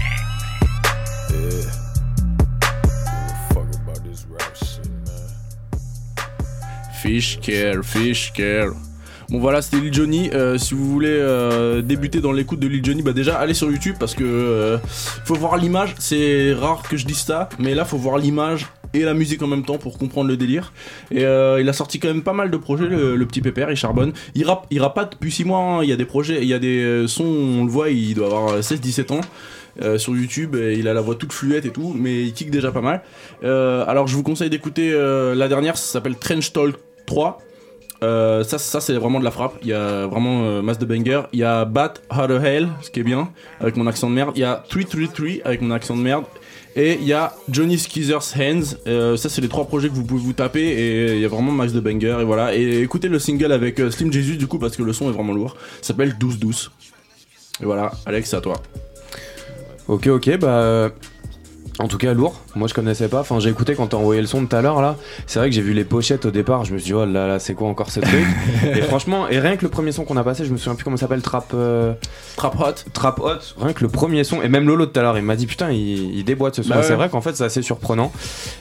Fish 7.02 7.38
care, 7.40 7.82
fish 7.82 8.32
care. 8.32 8.72
Bon 9.28 9.40
voilà, 9.40 9.60
c'était 9.60 9.76
Lil 9.76 9.92
Johnny. 9.92 10.30
Euh, 10.32 10.56
si 10.56 10.72
vous 10.72 10.90
voulez 10.90 11.10
euh, 11.10 11.82
débuter 11.82 12.22
dans 12.22 12.32
l'écoute 12.32 12.60
de 12.60 12.66
Lil 12.66 12.82
Johnny, 12.82 13.02
bah 13.02 13.12
déjà 13.12 13.38
allez 13.38 13.52
sur 13.52 13.70
YouTube 13.70 13.96
parce 14.00 14.14
que 14.14 14.24
euh, 14.24 14.78
faut 15.24 15.34
voir 15.34 15.58
l'image. 15.58 15.94
C'est 15.98 16.54
rare 16.54 16.82
que 16.82 16.96
je 16.96 17.04
dise 17.04 17.18
ça, 17.18 17.50
mais 17.58 17.74
là 17.74 17.84
faut 17.84 17.98
voir 17.98 18.16
l'image 18.16 18.66
la 19.04 19.14
musique 19.14 19.42
en 19.42 19.46
même 19.46 19.64
temps 19.64 19.78
pour 19.78 19.98
comprendre 19.98 20.28
le 20.28 20.36
délire. 20.36 20.72
Et 21.10 21.24
euh, 21.24 21.60
il 21.60 21.68
a 21.68 21.72
sorti 21.72 21.98
quand 21.98 22.08
même 22.08 22.22
pas 22.22 22.32
mal 22.32 22.50
de 22.50 22.56
projets, 22.56 22.86
le, 22.86 23.26
petit 23.26 23.40
pépère, 23.40 23.70
il 23.70 23.76
charbonne. 23.76 24.12
Il 24.34 24.44
rappe, 24.44 24.66
il 24.70 24.80
rappe 24.80 24.94
pas 24.94 25.04
depuis 25.04 25.30
6 25.30 25.44
mois, 25.44 25.58
hein. 25.58 25.82
il 25.82 25.88
y 25.88 25.92
a 25.92 25.96
des 25.96 26.04
projets, 26.04 26.38
il 26.42 26.48
y 26.48 26.54
a 26.54 26.58
des 26.58 26.82
euh, 26.82 27.06
sons, 27.06 27.24
on 27.24 27.64
le 27.64 27.70
voit, 27.70 27.90
il 27.90 28.14
doit 28.14 28.26
avoir 28.26 28.60
16-17 28.60 29.12
ans. 29.12 29.20
euh, 29.82 29.96
sur 29.98 30.16
YouTube, 30.16 30.56
il 30.56 30.88
a 30.88 30.94
la 30.94 31.00
voix 31.00 31.14
toute 31.14 31.32
fluette 31.32 31.64
et 31.64 31.70
tout, 31.70 31.94
mais 31.96 32.24
il 32.24 32.32
kick 32.32 32.50
déjà 32.50 32.72
pas 32.72 32.80
mal. 32.80 33.02
Alors 33.42 34.06
je 34.06 34.16
vous 34.16 34.22
conseille 34.22 34.50
d'écouter 34.50 34.92
la 34.92 35.48
dernière, 35.48 35.76
ça 35.76 35.92
s'appelle 35.92 36.16
Trench 36.16 36.52
Talk 36.52 36.74
3. 37.06 37.38
Euh, 38.02 38.44
ça, 38.44 38.58
ça 38.58 38.80
c'est 38.80 38.94
vraiment 38.94 39.18
de 39.18 39.24
la 39.24 39.30
frappe. 39.30 39.54
Il 39.62 39.68
y 39.68 39.72
a 39.72 40.06
vraiment 40.06 40.44
euh, 40.44 40.62
masse 40.62 40.78
de 40.78 40.86
banger. 40.86 41.22
Il 41.32 41.40
y 41.40 41.44
a 41.44 41.64
Bat 41.64 41.94
How 42.10 42.26
the 42.26 42.42
Hell, 42.42 42.68
ce 42.80 42.90
qui 42.90 43.00
est 43.00 43.04
bien, 43.04 43.30
avec 43.60 43.76
mon 43.76 43.86
accent 43.86 44.08
de 44.08 44.14
merde. 44.14 44.32
Il 44.36 44.40
y 44.40 44.44
a 44.44 44.62
333 44.68 45.44
avec 45.44 45.62
mon 45.62 45.70
accent 45.70 45.96
de 45.96 46.02
merde. 46.02 46.24
Et 46.80 46.94
il 47.00 47.08
y 47.08 47.12
a 47.12 47.34
Johnny 47.50 47.76
Skeezer's 47.76 48.36
Hands. 48.36 48.76
Euh, 48.86 49.16
ça, 49.16 49.28
c'est 49.28 49.40
les 49.40 49.48
trois 49.48 49.64
projets 49.64 49.88
que 49.88 49.94
vous 49.94 50.04
pouvez 50.04 50.22
vous 50.22 50.32
taper. 50.32 50.60
Et 50.60 51.14
il 51.16 51.20
y 51.20 51.24
a 51.24 51.28
vraiment 51.28 51.50
masse 51.50 51.72
de 51.72 51.80
banger. 51.80 52.18
Et 52.20 52.24
voilà. 52.24 52.54
Et 52.54 52.82
écoutez 52.82 53.08
le 53.08 53.18
single 53.18 53.50
avec 53.50 53.80
euh, 53.80 53.90
Slim 53.90 54.12
Jesus, 54.12 54.36
du 54.36 54.46
coup, 54.46 54.60
parce 54.60 54.76
que 54.76 54.84
le 54.84 54.92
son 54.92 55.08
est 55.08 55.12
vraiment 55.12 55.32
lourd. 55.32 55.56
S'appelle 55.82 56.16
Douce 56.16 56.38
Douce. 56.38 56.70
Et 57.60 57.64
voilà, 57.64 57.90
Alex, 58.06 58.32
à 58.32 58.40
toi. 58.40 58.62
Ok, 59.88 60.06
ok, 60.06 60.38
bah. 60.38 60.92
Euh, 61.80 61.84
En 61.84 61.88
tout 61.88 61.98
cas, 61.98 62.12
lourd. 62.14 62.40
Moi, 62.54 62.68
je 62.68 62.74
connaissais 62.74 63.08
pas. 63.08 63.20
Enfin, 63.20 63.38
j'ai 63.40 63.50
écouté 63.50 63.74
quand 63.74 63.88
t'as 63.88 63.96
envoyé 63.96 64.20
le 64.20 64.26
son 64.26 64.44
tout 64.46 64.54
à 64.56 64.62
l'heure 64.62 64.80
là. 64.82 64.96
C'est 65.26 65.38
vrai 65.38 65.48
que 65.48 65.54
j'ai 65.54 65.62
vu 65.62 65.72
les 65.72 65.84
pochettes 65.84 66.26
au 66.26 66.30
départ. 66.30 66.64
Je 66.64 66.72
me 66.74 66.78
suis 66.78 66.86
dit, 66.88 66.94
oh 66.94 67.04
là 67.06 67.26
là, 67.26 67.38
c'est 67.38 67.54
quoi 67.54 67.68
encore 67.68 67.90
ce 67.90 68.00
truc? 68.00 68.24
Et 68.74 68.82
franchement, 68.82 69.28
et 69.28 69.38
rien 69.40 69.56
que 69.56 69.62
le 69.62 69.68
premier 69.70 69.92
son 69.92 70.04
qu'on 70.04 70.16
a 70.16 70.24
passé, 70.24 70.44
je 70.44 70.52
me 70.52 70.56
souviens 70.56 70.74
plus 70.74 70.84
comment 70.84 70.96
ça 70.96 71.02
s'appelle, 71.02 71.22
Trap. 71.22 71.52
euh, 71.54 71.92
Trap 72.36 72.58
Hot. 72.60 72.90
Trap 72.92 73.20
Hot, 73.20 73.60
rien 73.60 73.72
que 73.72 73.82
le 73.82 73.88
premier 73.88 74.24
son, 74.24 74.42
et 74.42 74.48
même 74.48 74.66
Lolo 74.66 74.86
tout 74.86 74.98
à 74.98 75.02
l'heure, 75.02 75.16
il 75.18 75.24
m'a 75.24 75.36
dit 75.36 75.46
putain, 75.46 75.70
il, 75.70 76.16
il 76.16 76.24
déboîte 76.24 76.56
ce 76.56 76.62
son. 76.62 76.70
Bah 76.70 76.82
C'est 76.82 76.94
vrai 76.94 77.08
qu'en 77.08 77.20
fait, 77.20 77.36
c'est 77.36 77.44
assez 77.44 77.62
surprenant. 77.62 78.12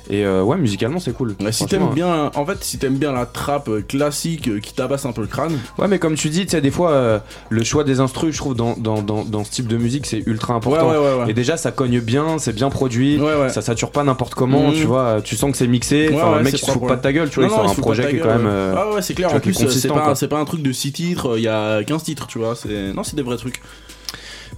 Et 0.10 0.26
euh, 0.26 0.42
ouais, 0.44 0.58
musicalement, 0.58 1.00
c'est 1.00 1.14
cool. 1.14 1.36
Ouais, 1.42 1.52
si 1.52 1.66
t'aimes 1.66 1.90
bien, 1.94 2.32
en 2.36 2.46
fait, 2.46 2.64
si 2.64 2.78
t'aimes 2.78 2.98
bien 2.98 3.12
la 3.12 3.26
trappe 3.26 3.70
euh, 3.70 3.82
classique 3.82 4.48
euh, 4.48 4.60
qui 4.60 4.74
tabasse 4.74 5.06
un 5.06 5.12
peu 5.12 5.22
le 5.22 5.28
crâne, 5.28 5.58
Ouais, 5.78 5.88
mais 5.88 6.00
comme 6.00 6.16
tu 6.16 6.30
dis, 6.30 6.46
tu 6.46 6.52
sais, 6.52 6.62
des 6.62 6.72
fois, 6.72 6.92
euh, 6.92 7.20
le 7.50 7.64
choix 7.64 7.84
des 7.84 8.00
instrus, 8.00 8.34
je 8.34 8.38
trouve, 8.40 8.56
dans, 8.56 8.76
dans, 8.78 9.02
dans, 9.02 9.24
dans 9.24 9.44
ce 9.44 9.52
type 9.52 9.68
de 9.68 9.78
musique, 9.78 10.06
c'est 10.06 10.24
ultra 10.26 10.54
important. 10.54 10.90
ouais, 10.90 10.98
ouais, 10.98 11.24
ouais. 11.24 11.32
Et 11.32 11.34
déjà, 11.34 11.58
ça 11.58 11.72
cogne 11.72 12.00
bien, 12.00 12.38
c'est 12.40 12.54
bien 12.54 12.70
produit. 12.70 13.07
Ouais, 13.16 13.36
ouais. 13.36 13.50
Ça 13.50 13.62
sature 13.62 13.92
pas 13.92 14.04
n'importe 14.04 14.36
comment, 14.36 14.70
Mhm. 14.70 14.74
tu 14.76 14.84
vois. 14.84 15.22
Tu 15.24 15.36
sens 15.38 15.52
que 15.52 15.58
c'est 15.58 15.68
mixé. 15.68 16.10
Ouais, 16.10 16.16
Enfin, 16.16 16.32
ouais, 16.32 16.38
le 16.40 16.44
mec, 16.44 16.52
c'est 16.58 16.62
il 16.64 16.66
se 16.66 16.72
fout 16.72 16.88
pas 16.88 16.96
de 16.98 17.02
ta 17.02 17.14
gueule, 17.14 17.30
tu 17.30 17.40
vois. 17.40 17.48
Non, 17.48 17.54
il 17.54 17.58
non, 17.58 17.64
sort 17.64 17.74
il 17.76 17.80
un 17.80 17.82
projet 17.82 18.10
qui 18.10 18.16
est 18.18 18.20
quand 18.20 18.28
même. 18.38 18.46
euh, 18.48 18.76
Ah 18.78 18.94
ouais, 18.94 19.02
c'est 19.02 19.14
clair. 19.14 19.34
En 19.34 19.40
plus, 19.40 19.54
c'est 19.54 19.88
pas, 19.88 20.14
pas 20.30 20.40
un 20.40 20.46
truc 20.46 20.62
de 20.62 20.72
6 20.72 20.92
titres, 20.92 21.38
il 21.38 21.44
y 21.44 21.48
a 21.48 21.84
15 21.84 22.04
titres, 22.04 22.28
tu 22.28 22.40
vois. 22.40 22.56
c'est- 22.56 22.94
Non, 22.94 23.04
c'est 23.04 23.16
des 23.16 23.22
vrais 23.24 23.38
trucs. 23.38 23.62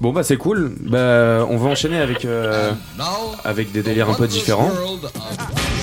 Bon, 0.02 0.14
bah, 0.14 0.24
c'est 0.24 0.38
cool. 0.38 0.74
Bah, 0.80 1.46
on 1.50 1.58
va 1.58 1.70
enchaîner 1.70 2.00
avec, 2.00 2.24
euh, 2.26 2.72
avec 3.44 3.72
des 3.74 3.82
délires 3.84 4.10
un 4.10 4.14
peu 4.14 4.28
différents. 4.28 4.72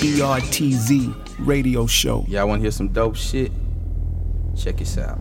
BRTZ 0.00 1.10
radio 1.46 1.86
show. 1.86 2.24
Y'all 2.28 2.48
want 2.48 2.58
to 2.58 2.62
hear 2.64 2.72
some 2.72 2.88
dope 2.88 3.16
shit? 3.16 3.52
Check 4.56 4.76
this 4.76 4.96
out. 4.96 5.18